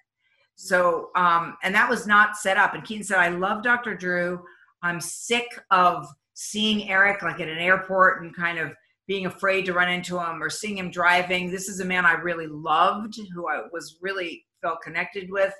[0.56, 2.74] So, um, and that was not set up.
[2.74, 3.94] And Keaton said, I love Dr.
[3.94, 4.42] Drew.
[4.82, 8.72] I'm sick of seeing Eric like at an airport and kind of
[9.06, 11.50] being afraid to run into him or seeing him driving.
[11.50, 15.54] This is a man I really loved, who I was really felt connected with.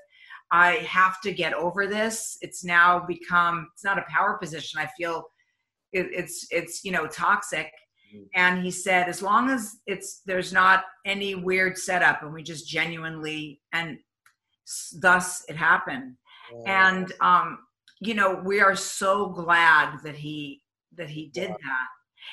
[0.51, 2.39] I have to get over this.
[2.41, 4.81] It's now become, it's not a power position.
[4.81, 5.29] I feel
[5.93, 7.71] it, it's it's you know toxic
[8.15, 8.27] Mm.
[8.35, 12.67] and he said as long as it's there's not any weird setup and we just
[12.67, 13.99] genuinely and
[14.99, 16.15] thus it happened
[16.67, 17.59] and um
[18.01, 20.63] you know we are so glad that he
[20.97, 21.89] that he did that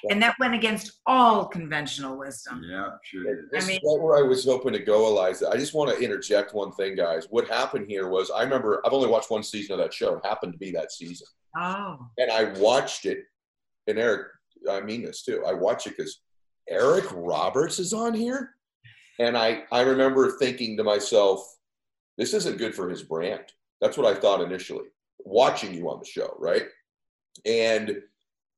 [0.09, 3.47] and that went against all conventional wisdom Yeah, sure.
[3.51, 5.49] This I mean- is right where I was hoping to go, Eliza.
[5.49, 7.27] I just want to interject one thing, guys.
[7.29, 10.15] What happened here was I remember I've only watched one season of that show.
[10.15, 11.27] It happened to be that season.
[11.57, 13.19] oh And I watched it,
[13.87, 14.27] and Eric,
[14.69, 15.43] I mean this too.
[15.45, 16.21] I watched it because
[16.69, 18.51] Eric Roberts is on here.
[19.19, 21.39] And I, I remember thinking to myself,
[22.17, 23.43] this isn't good for his brand.
[23.81, 24.87] That's what I thought initially,
[25.19, 26.63] watching you on the show, right?
[27.45, 28.01] And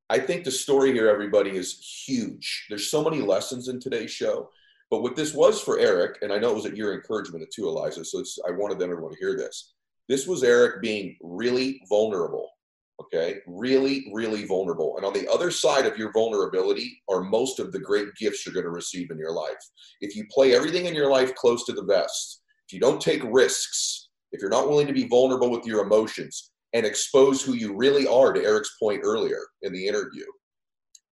[0.09, 2.65] I think the story here, everybody, is huge.
[2.69, 4.49] There's so many lessons in today's show.
[4.89, 7.67] But what this was for Eric, and I know it was at your encouragement too,
[7.67, 9.73] Eliza, so I wanted everyone to hear this.
[10.07, 12.47] This was Eric being really vulnerable,
[13.01, 13.39] okay?
[13.47, 14.95] Really, really vulnerable.
[14.95, 18.53] And on the other side of your vulnerability are most of the great gifts you're
[18.53, 19.57] going to receive in your life.
[19.99, 23.23] If you play everything in your life close to the vest, if you don't take
[23.25, 27.75] risks, if you're not willing to be vulnerable with your emotions and expose who you
[27.75, 30.25] really are, to Eric's point earlier in the interview,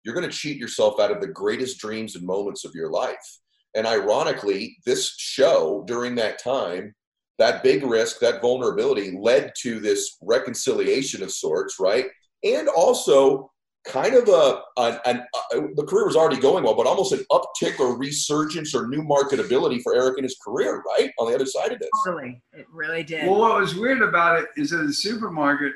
[0.04, 3.40] you're going to cheat yourself out of the greatest dreams and moments of your life.
[3.74, 6.94] And ironically, this show during that time,
[7.40, 12.06] that big risk, that vulnerability led to this reconciliation of sorts, right?
[12.44, 13.52] And also
[13.86, 17.24] kind of a, an, an uh, the career was already going well, but almost an
[17.32, 21.12] uptick or resurgence or new marketability for Eric in his career, right?
[21.20, 21.90] On the other side of this.
[22.06, 25.74] totally it really did Well, what was weird about it is at the supermarket,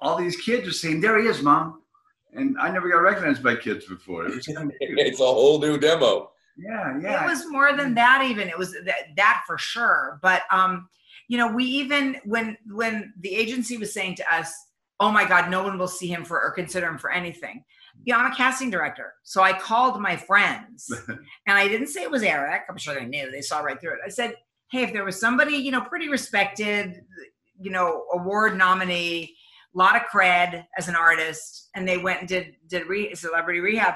[0.00, 1.82] all these kids are saying, "There he is, mom,"
[2.32, 4.26] and I never got recognized by kids before.
[4.26, 4.98] It was kind of cute.
[4.98, 6.32] It's a whole new demo.
[6.56, 7.24] yeah, yeah.
[7.24, 8.48] It was more than that even.
[8.48, 10.18] It was that, that for sure.
[10.20, 10.88] But um,
[11.28, 14.52] you know, we even when when the agency was saying to us,
[15.00, 18.02] "Oh my God, no one will see him for or consider him for anything." Mm-hmm.
[18.06, 22.10] Yeah, I'm a casting director, so I called my friends, and I didn't say it
[22.10, 22.62] was Eric.
[22.68, 24.00] I'm sure they knew; they saw right through it.
[24.04, 24.34] I said,
[24.70, 27.02] "Hey, if there was somebody, you know, pretty respected,
[27.60, 29.34] you know, award nominee,
[29.74, 33.60] a lot of cred as an artist, and they went and did did re- celebrity
[33.60, 33.94] rehab."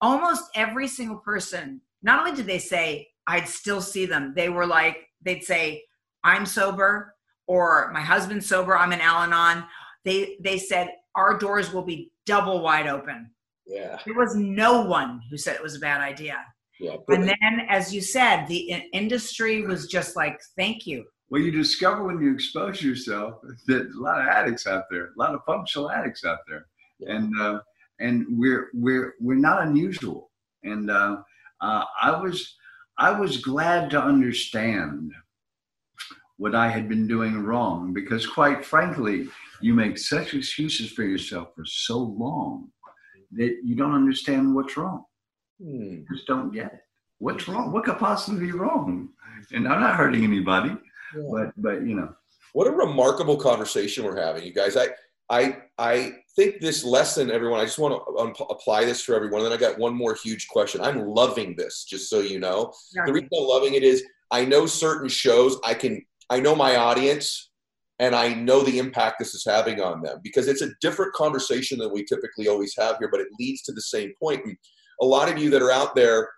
[0.00, 4.66] almost every single person not only did they say i'd still see them they were
[4.66, 5.82] like they'd say
[6.24, 7.14] i'm sober
[7.46, 9.64] or my husband's sober i'm in al-anon
[10.04, 13.30] they they said our doors will be double wide open
[13.66, 13.98] Yeah.
[14.04, 16.38] there was no one who said it was a bad idea
[16.80, 16.96] Yeah.
[17.08, 18.60] and then as you said the
[18.92, 23.30] industry was just like thank you Well, you discover when you expose yourself
[23.68, 26.64] that a lot of addicts out there, a lot of functional addicts out there,
[27.00, 27.14] Yeah.
[27.14, 27.58] and uh,
[28.06, 30.20] and we're we're we're not unusual.
[30.72, 31.14] And uh,
[31.66, 32.36] uh, I was
[33.08, 35.12] I was glad to understand
[36.36, 39.28] what I had been doing wrong because, quite frankly,
[39.60, 42.70] you make such excuses for yourself for so long
[43.32, 45.04] that you don't understand what's wrong.
[45.62, 45.82] Hmm.
[45.82, 46.80] You just don't get it.
[47.18, 47.72] What's wrong?
[47.72, 49.08] What could possibly be wrong?
[49.52, 50.70] And I'm not hurting anybody,
[51.16, 51.22] yeah.
[51.30, 52.14] but but you know.
[52.52, 54.76] What a remarkable conversation we're having, you guys.
[54.76, 54.88] I
[55.30, 57.60] I I think this lesson, everyone.
[57.60, 59.42] I just want to um, apply this for everyone.
[59.42, 60.80] And then I got one more huge question.
[60.80, 62.72] I'm loving this, just so you know.
[62.94, 63.04] Yeah.
[63.06, 65.58] The reason I'm loving it is I know certain shows.
[65.64, 67.50] I can I know my audience,
[67.98, 71.78] and I know the impact this is having on them because it's a different conversation
[71.78, 74.44] than we typically always have here, but it leads to the same point.
[74.44, 74.56] And
[75.00, 76.28] a lot of you that are out there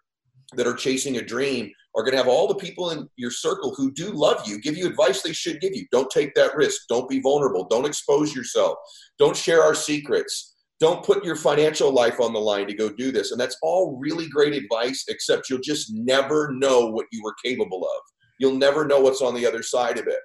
[0.56, 3.74] that are chasing a dream are going to have all the people in your circle
[3.74, 5.86] who do love you, give you advice they should give you.
[5.90, 6.82] Don't take that risk.
[6.88, 7.66] Don't be vulnerable.
[7.68, 8.76] Don't expose yourself.
[9.18, 10.56] Don't share our secrets.
[10.78, 13.32] Don't put your financial life on the line to go do this.
[13.32, 17.82] And that's all really great advice, except you'll just never know what you were capable
[17.82, 18.02] of.
[18.38, 20.20] You'll never know what's on the other side of it.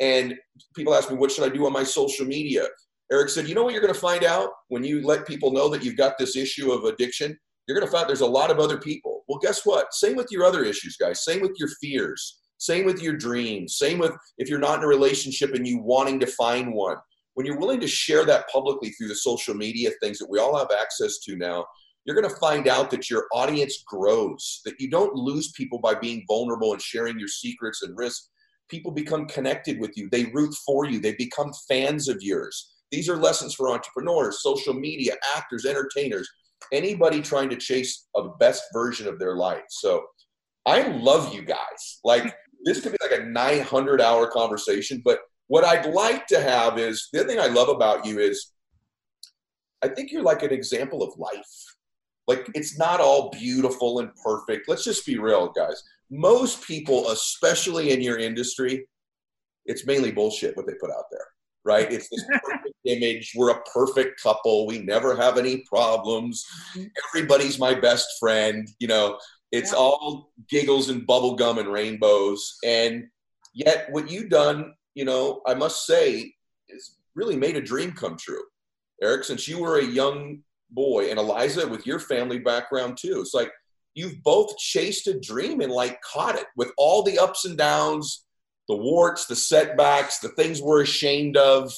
[0.00, 0.34] And
[0.76, 2.66] people ask me, what should I do on my social media?
[3.10, 5.68] Eric said, you know what you're going to find out when you let people know
[5.70, 7.36] that you've got this issue of addiction?
[7.66, 9.24] You're going to find there's a lot of other people.
[9.28, 9.92] Well, guess what?
[9.92, 11.24] Same with your other issues, guys.
[11.24, 12.40] Same with your fears.
[12.58, 13.76] Same with your dreams.
[13.78, 16.96] Same with if you're not in a relationship and you wanting to find one.
[17.34, 20.56] When you're willing to share that publicly through the social media things that we all
[20.56, 21.64] have access to now,
[22.08, 25.94] you're going to find out that your audience grows, that you don't lose people by
[25.94, 28.30] being vulnerable and sharing your secrets and risks.
[28.68, 32.74] People become connected with you, they root for you, they become fans of yours.
[32.90, 36.28] These are lessons for entrepreneurs, social media, actors, entertainers
[36.72, 39.64] anybody trying to chase a best version of their life.
[39.68, 40.04] So
[40.66, 42.00] I love you guys.
[42.04, 42.34] Like
[42.64, 47.08] this could be like a 900 hour conversation, but what I'd like to have is
[47.12, 48.52] the other thing I love about you is
[49.82, 51.76] I think you're like an example of life.
[52.28, 54.68] Like it's not all beautiful and perfect.
[54.68, 55.82] Let's just be real, guys.
[56.10, 58.86] Most people, especially in your industry,
[59.66, 61.26] it's mainly bullshit what they put out there
[61.68, 61.92] right?
[61.92, 63.32] It's this perfect image.
[63.36, 64.66] We're a perfect couple.
[64.66, 66.44] We never have any problems.
[66.76, 66.86] Mm-hmm.
[67.08, 68.66] Everybody's my best friend.
[68.78, 69.18] You know,
[69.52, 69.78] it's yeah.
[69.78, 72.56] all giggles and bubblegum and rainbows.
[72.64, 73.04] And
[73.54, 76.32] yet, what you've done, you know, I must say,
[76.68, 78.42] is really made a dream come true.
[79.02, 80.40] Eric, since you were a young
[80.70, 83.50] boy, and Eliza, with your family background too, it's like
[83.94, 88.24] you've both chased a dream and like caught it with all the ups and downs
[88.68, 91.72] the warts, the setbacks, the things we're ashamed of.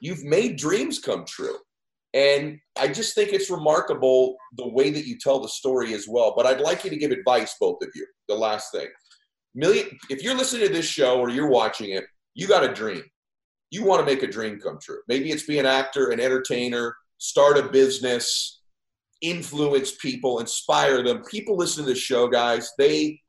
[0.00, 1.56] You've made dreams come true.
[2.12, 6.34] And I just think it's remarkable the way that you tell the story as well.
[6.36, 8.06] But I'd like you to give advice, both of you.
[8.28, 8.88] The last thing.
[9.54, 12.04] Million, if you're listening to this show or you're watching it,
[12.34, 13.02] you got a dream.
[13.70, 14.98] You want to make a dream come true.
[15.08, 18.60] Maybe it's be an actor, an entertainer, start a business,
[19.20, 21.22] influence people, inspire them.
[21.30, 22.72] People listen to the show, guys.
[22.78, 23.20] They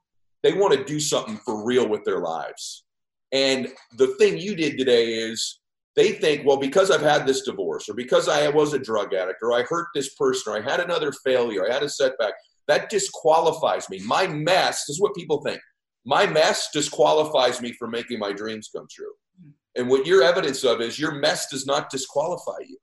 [0.43, 2.83] they want to do something for real with their lives.
[3.31, 3.67] And
[3.97, 5.59] the thing you did today is
[5.95, 9.39] they think, well, because I've had this divorce, or because I was a drug addict,
[9.41, 12.33] or I hurt this person, or I had another failure, I had a setback,
[12.67, 13.99] that disqualifies me.
[14.05, 15.59] My mess, this is what people think.
[16.05, 19.13] My mess disqualifies me from making my dreams come true.
[19.75, 22.77] And what your evidence of is your mess does not disqualify you.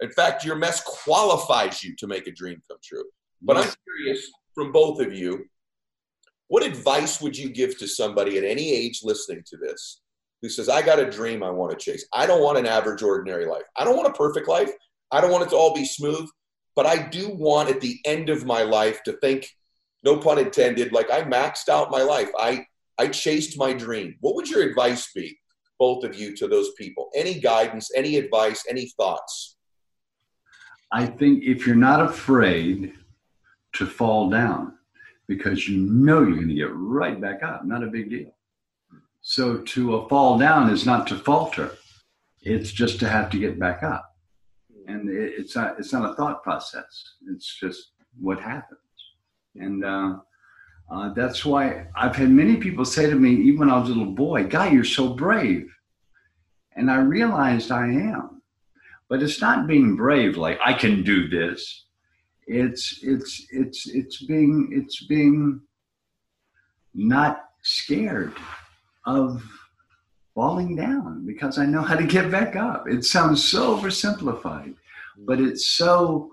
[0.00, 3.04] In fact, your mess qualifies you to make a dream come true.
[3.42, 5.44] But I'm curious from both of you
[6.48, 10.02] what advice would you give to somebody at any age listening to this
[10.42, 12.06] who says, I got a dream I want to chase?
[12.12, 13.64] I don't want an average, ordinary life.
[13.76, 14.70] I don't want a perfect life.
[15.10, 16.28] I don't want it to all be smooth.
[16.76, 19.48] But I do want at the end of my life to think,
[20.02, 22.28] no pun intended, like I maxed out my life.
[22.38, 22.66] I,
[22.98, 24.16] I chased my dream.
[24.20, 25.38] What would your advice be,
[25.78, 27.08] both of you, to those people?
[27.14, 29.53] Any guidance, any advice, any thoughts?
[30.92, 32.92] I think if you're not afraid
[33.74, 34.74] to fall down,
[35.26, 37.64] because you know you're going to get right back up.
[37.64, 38.34] Not a big deal.
[39.22, 41.72] So to a fall down is not to falter;
[42.42, 44.14] it's just to have to get back up.
[44.86, 47.14] And it's not it's not a thought process.
[47.28, 48.80] It's just what happens.
[49.56, 50.16] And uh,
[50.90, 53.94] uh, that's why I've had many people say to me, even when I was a
[53.94, 55.70] little boy, "Guy, you're so brave."
[56.76, 58.33] And I realized I am.
[59.08, 61.84] But it's not being brave like I can do this
[62.46, 65.60] it's it's it's it's being it's being
[66.94, 68.34] not scared
[69.06, 69.42] of
[70.34, 72.88] falling down because I know how to get back up.
[72.88, 74.74] It sounds so oversimplified,
[75.18, 76.32] but it's so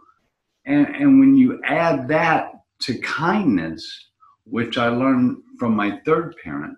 [0.66, 2.52] and, and when you add that
[2.82, 4.10] to kindness,
[4.44, 6.78] which I learned from my third parent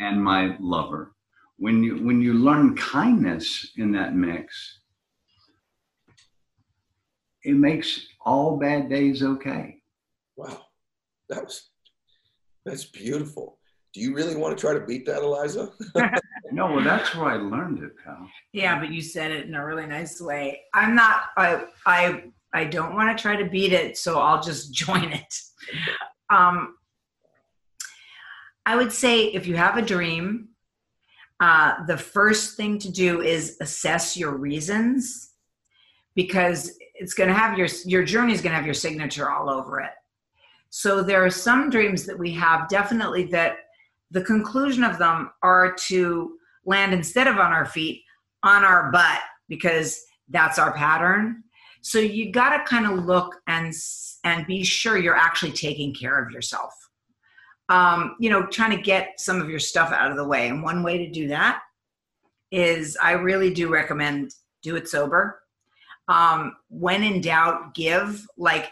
[0.00, 1.14] and my lover,
[1.58, 4.80] when you when you learn kindness in that mix,
[7.44, 9.76] it makes all bad days okay.
[10.36, 10.62] Wow,
[11.28, 11.70] that was
[12.64, 13.58] That's beautiful.
[13.92, 15.70] Do you really want to try to beat that, Eliza?
[16.52, 18.28] no, well, that's where I learned it, pal.
[18.52, 20.62] Yeah, but you said it in a really nice way.
[20.72, 21.26] I'm not.
[21.36, 25.34] I I I don't want to try to beat it, so I'll just join it.
[26.30, 26.76] Um,
[28.66, 30.48] I would say if you have a dream,
[31.38, 35.33] uh, the first thing to do is assess your reasons
[36.14, 39.50] because it's going to have your your journey is going to have your signature all
[39.50, 39.90] over it.
[40.70, 43.58] So there are some dreams that we have definitely that
[44.10, 48.02] the conclusion of them are to land instead of on our feet
[48.42, 51.42] on our butt because that's our pattern.
[51.82, 53.74] So you got to kind of look and
[54.24, 56.72] and be sure you're actually taking care of yourself.
[57.68, 60.48] Um, you know, trying to get some of your stuff out of the way.
[60.48, 61.62] And one way to do that
[62.50, 65.40] is I really do recommend do it sober.
[66.08, 68.26] Um, when in doubt, give.
[68.36, 68.70] Like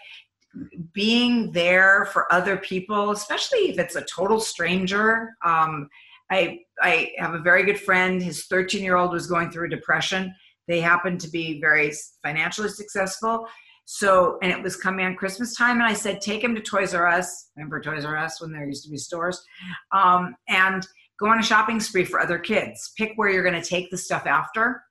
[0.93, 5.31] being there for other people, especially if it's a total stranger.
[5.45, 5.89] Um,
[6.31, 8.23] I I have a very good friend.
[8.23, 10.35] His 13 year old was going through depression.
[10.69, 13.47] They happened to be very financially successful.
[13.85, 16.95] So, and it was coming on Christmas time, and I said, take him to Toys
[16.95, 17.51] R Us.
[17.57, 19.45] Remember Toys R Us when there used to be stores?
[19.91, 20.87] Um, and
[21.19, 22.93] go on a shopping spree for other kids.
[22.97, 24.83] Pick where you're going to take the stuff after,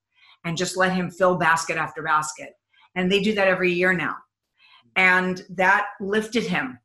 [0.46, 2.54] and just let him fill basket after basket.
[2.96, 4.16] And they do that every year now
[4.96, 6.80] and that lifted him.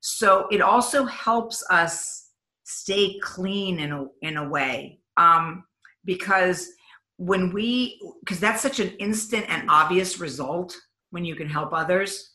[0.00, 2.30] So it also helps us
[2.64, 5.64] stay clean in a, in a way um,
[6.04, 6.68] because
[7.16, 10.76] when we because that's such an instant and obvious result
[11.10, 12.34] when you can help others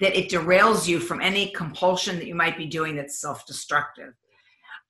[0.00, 4.14] that it derails you from any compulsion that you might be doing that's self-destructive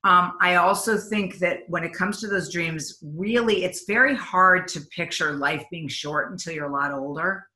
[0.04, 4.66] um, i also think that when it comes to those dreams really it's very hard
[4.68, 7.46] to picture life being short until you're a lot older.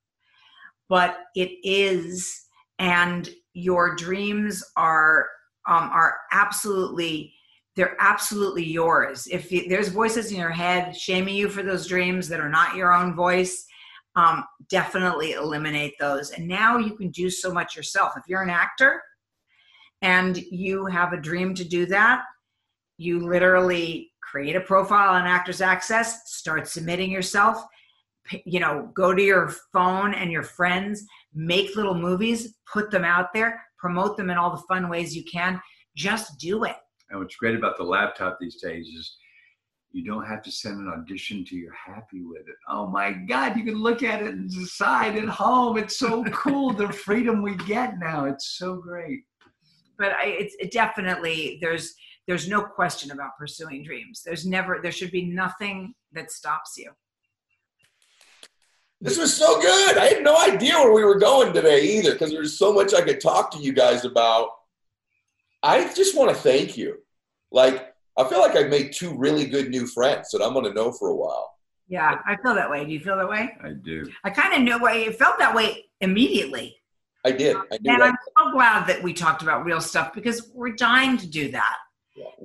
[0.89, 2.43] But it is
[2.79, 5.27] and your dreams are
[5.67, 7.33] um, are absolutely
[7.77, 9.27] they're absolutely yours.
[9.27, 12.77] If you, there's voices in your head shaming you for those dreams that are not
[12.77, 13.67] your own voice
[14.15, 16.31] um, definitely eliminate those.
[16.31, 18.13] And now you can do so much yourself.
[18.17, 19.03] If you're an actor
[20.03, 22.23] and you have a dream to do that
[22.97, 27.65] you literally create a profile on actors access start submitting yourself
[28.45, 33.33] you know go to your phone and your friends make little movies put them out
[33.33, 35.61] there promote them in all the fun ways you can.
[35.95, 36.77] Just do it.
[37.11, 39.15] And what's great about the laptop these days is
[39.93, 42.57] you don't have to send an audition to you're happy with it.
[42.67, 45.77] Oh my god you can look at it and decide at home.
[45.77, 48.25] It's so cool the freedom we get now.
[48.25, 49.21] It's so great.
[49.99, 51.95] But I, it's it definitely there's
[52.27, 56.91] there's no question about pursuing dreams there's never there should be nothing that stops you
[59.05, 59.99] this was so good.
[59.99, 63.03] I had no idea where we were going today either because there's so much I
[63.03, 64.49] could talk to you guys about.
[65.63, 66.97] I just want to thank you.
[67.53, 70.73] Like, I feel like I've made two really good new friends that I'm going to
[70.73, 71.53] know for a while.
[71.87, 72.83] Yeah, I feel that way.
[72.87, 73.55] Do you feel that way?
[73.63, 74.11] I do.
[74.25, 75.05] I kind of knew way.
[75.05, 76.75] It felt that way immediately.
[77.27, 77.57] I did.
[77.57, 81.27] I and I'm so glad that we talked about real stuff because we're dying to
[81.27, 81.77] do that.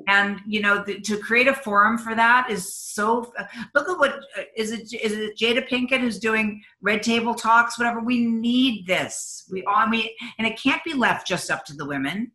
[0.08, 3.32] And you know, the, to create a forum for that is so.
[3.76, 4.20] Look at what
[4.56, 4.92] is it?
[4.94, 7.78] Is it Jada Pinkett who's doing Red Table Talks?
[7.78, 8.00] Whatever.
[8.00, 9.48] We need this.
[9.52, 10.08] We all mean,
[10.38, 12.32] and it can't be left just up to the women.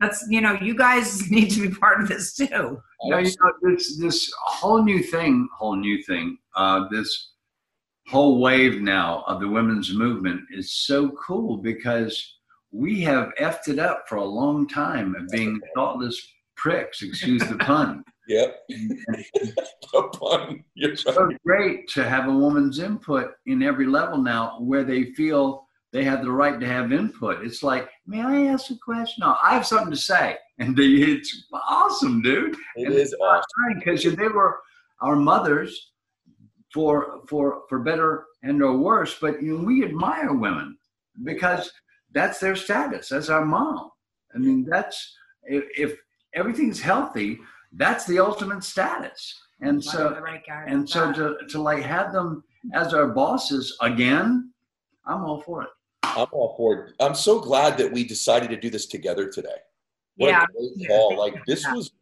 [0.00, 2.80] That's you know, you guys need to be part of this too.
[3.04, 6.38] No, you know, this this whole new thing, whole new thing.
[6.54, 7.32] Uh, this
[8.08, 12.36] whole wave now of the women's movement is so cool because
[12.72, 16.20] we have effed it up for a long time of being thoughtless
[16.60, 18.04] pricks, excuse the pun.
[18.28, 18.60] Yep.
[18.68, 20.62] the pun.
[20.76, 25.66] It's so great to have a woman's input in every level now where they feel
[25.92, 27.44] they have the right to have input.
[27.44, 29.22] It's like, may I ask a question?
[29.22, 30.36] No, I have something to say.
[30.58, 32.54] And they, it's awesome, dude.
[32.76, 33.78] It and is awesome.
[33.78, 34.60] Because they were
[35.00, 35.92] our mothers
[36.72, 40.76] for for for better and or worse, but you know, we admire women
[41.24, 41.72] because
[42.12, 43.90] that's their status as our mom.
[44.34, 45.98] I mean, that's if, if
[46.34, 47.38] everything's healthy,
[47.72, 49.40] that's the ultimate status.
[49.62, 54.52] And so, right and so to, to like have them as our bosses again,
[55.04, 55.68] I'm all for it.
[56.02, 56.94] I'm all for it.
[56.98, 59.48] I'm so glad that we decided to do this together today.
[60.16, 60.86] What yeah.
[60.88, 61.18] call.
[61.18, 61.92] Like this was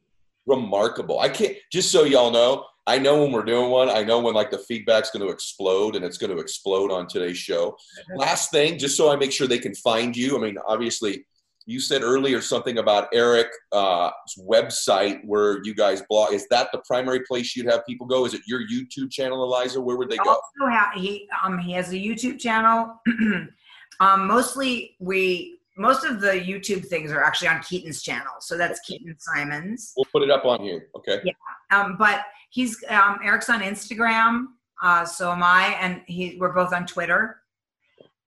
[0.46, 1.20] remarkable.
[1.20, 4.34] I can't just so y'all know, I know when we're doing one, I know when
[4.34, 7.76] like the feedback's going to explode and it's going to explode on today's show.
[8.14, 10.38] Last thing, just so I make sure they can find you.
[10.38, 11.26] I mean, obviously
[11.68, 14.10] you said earlier something about Eric's uh,
[14.40, 16.32] website where you guys blog.
[16.32, 18.24] Is that the primary place you'd have people go?
[18.24, 19.78] Is it your YouTube channel, Eliza?
[19.78, 20.30] Where would they go?
[20.30, 22.98] Also, have, he um, he has a YouTube channel.
[24.00, 28.32] um, mostly we most of the YouTube things are actually on Keaton's channel.
[28.40, 29.92] So that's Keaton Simons.
[29.94, 30.88] We'll put it up on here.
[30.96, 31.20] Okay.
[31.22, 31.32] Yeah.
[31.70, 34.46] Um, but he's um, Eric's on Instagram.
[34.82, 37.42] Uh, so am I, and he we're both on Twitter.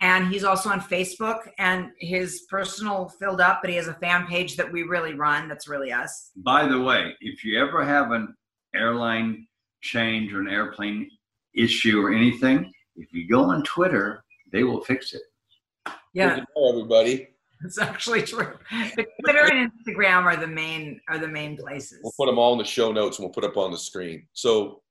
[0.01, 4.25] And he's also on Facebook, and his personal filled up, but he has a fan
[4.25, 5.47] page that we really run.
[5.47, 6.31] That's really us.
[6.37, 8.33] By the way, if you ever have an
[8.73, 9.47] airline
[9.81, 11.07] change or an airplane
[11.55, 15.21] issue or anything, if you go on Twitter, they will fix it.
[16.13, 17.27] Yeah, Good to know, everybody.
[17.63, 18.57] it's actually true.
[18.95, 21.99] But Twitter and Instagram are the main are the main places.
[22.03, 24.27] We'll put them all in the show notes and we'll put up on the screen.
[24.33, 24.81] So,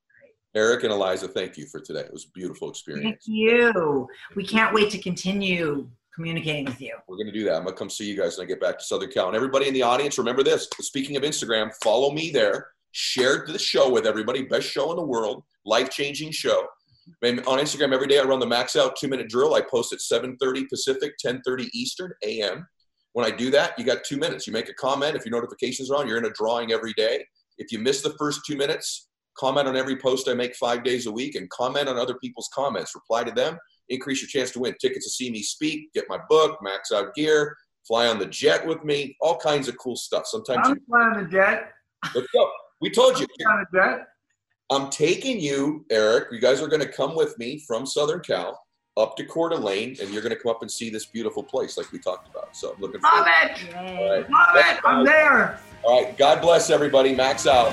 [0.54, 2.00] Eric and Eliza, thank you for today.
[2.00, 3.04] It was a beautiful experience.
[3.04, 4.08] Thank you.
[4.34, 6.96] We can't wait to continue communicating with you.
[7.06, 7.54] We're going to do that.
[7.54, 9.28] I'm going to come see you guys when I get back to Southern Cal.
[9.28, 10.68] And everybody in the audience, remember this.
[10.80, 12.68] Speaking of Instagram, follow me there.
[12.92, 14.42] Share the show with everybody.
[14.42, 15.44] Best show in the world.
[15.64, 16.66] Life changing show.
[17.22, 19.54] And on Instagram every day, I run the max out two minute drill.
[19.54, 22.66] I post at 7:30 Pacific, 10:30 Eastern a.m.
[23.12, 24.46] When I do that, you got two minutes.
[24.46, 25.16] You make a comment.
[25.16, 27.24] If your notifications are on, you're in a drawing every day.
[27.58, 31.06] If you miss the first two minutes, comment on every post I make five days
[31.06, 32.94] a week, and comment on other people's comments.
[32.94, 33.58] Reply to them.
[33.88, 37.14] Increase your chance to win tickets to see me speak, get my book, max out
[37.14, 37.56] gear,
[37.86, 40.26] fly on the jet with me, all kinds of cool stuff.
[40.26, 41.72] Sometimes I'm flying the jet.
[42.14, 42.50] let's go.
[42.80, 43.26] We told you.
[43.38, 44.06] The jet.
[44.70, 46.28] I'm taking you, Eric.
[46.30, 48.60] You guys are going to come with me from Southern Cal
[48.96, 51.76] up to Coeur d'Alene, and you're going to come up and see this beautiful place
[51.76, 52.54] like we talked about.
[52.56, 53.30] So I'm looking Love forward.
[53.58, 53.74] it.
[53.76, 54.10] All Yay.
[54.10, 54.30] right.
[54.30, 54.80] Love it.
[54.84, 55.60] I'm there.
[55.82, 56.16] All right.
[56.16, 57.14] God bless everybody.
[57.14, 57.72] Max out.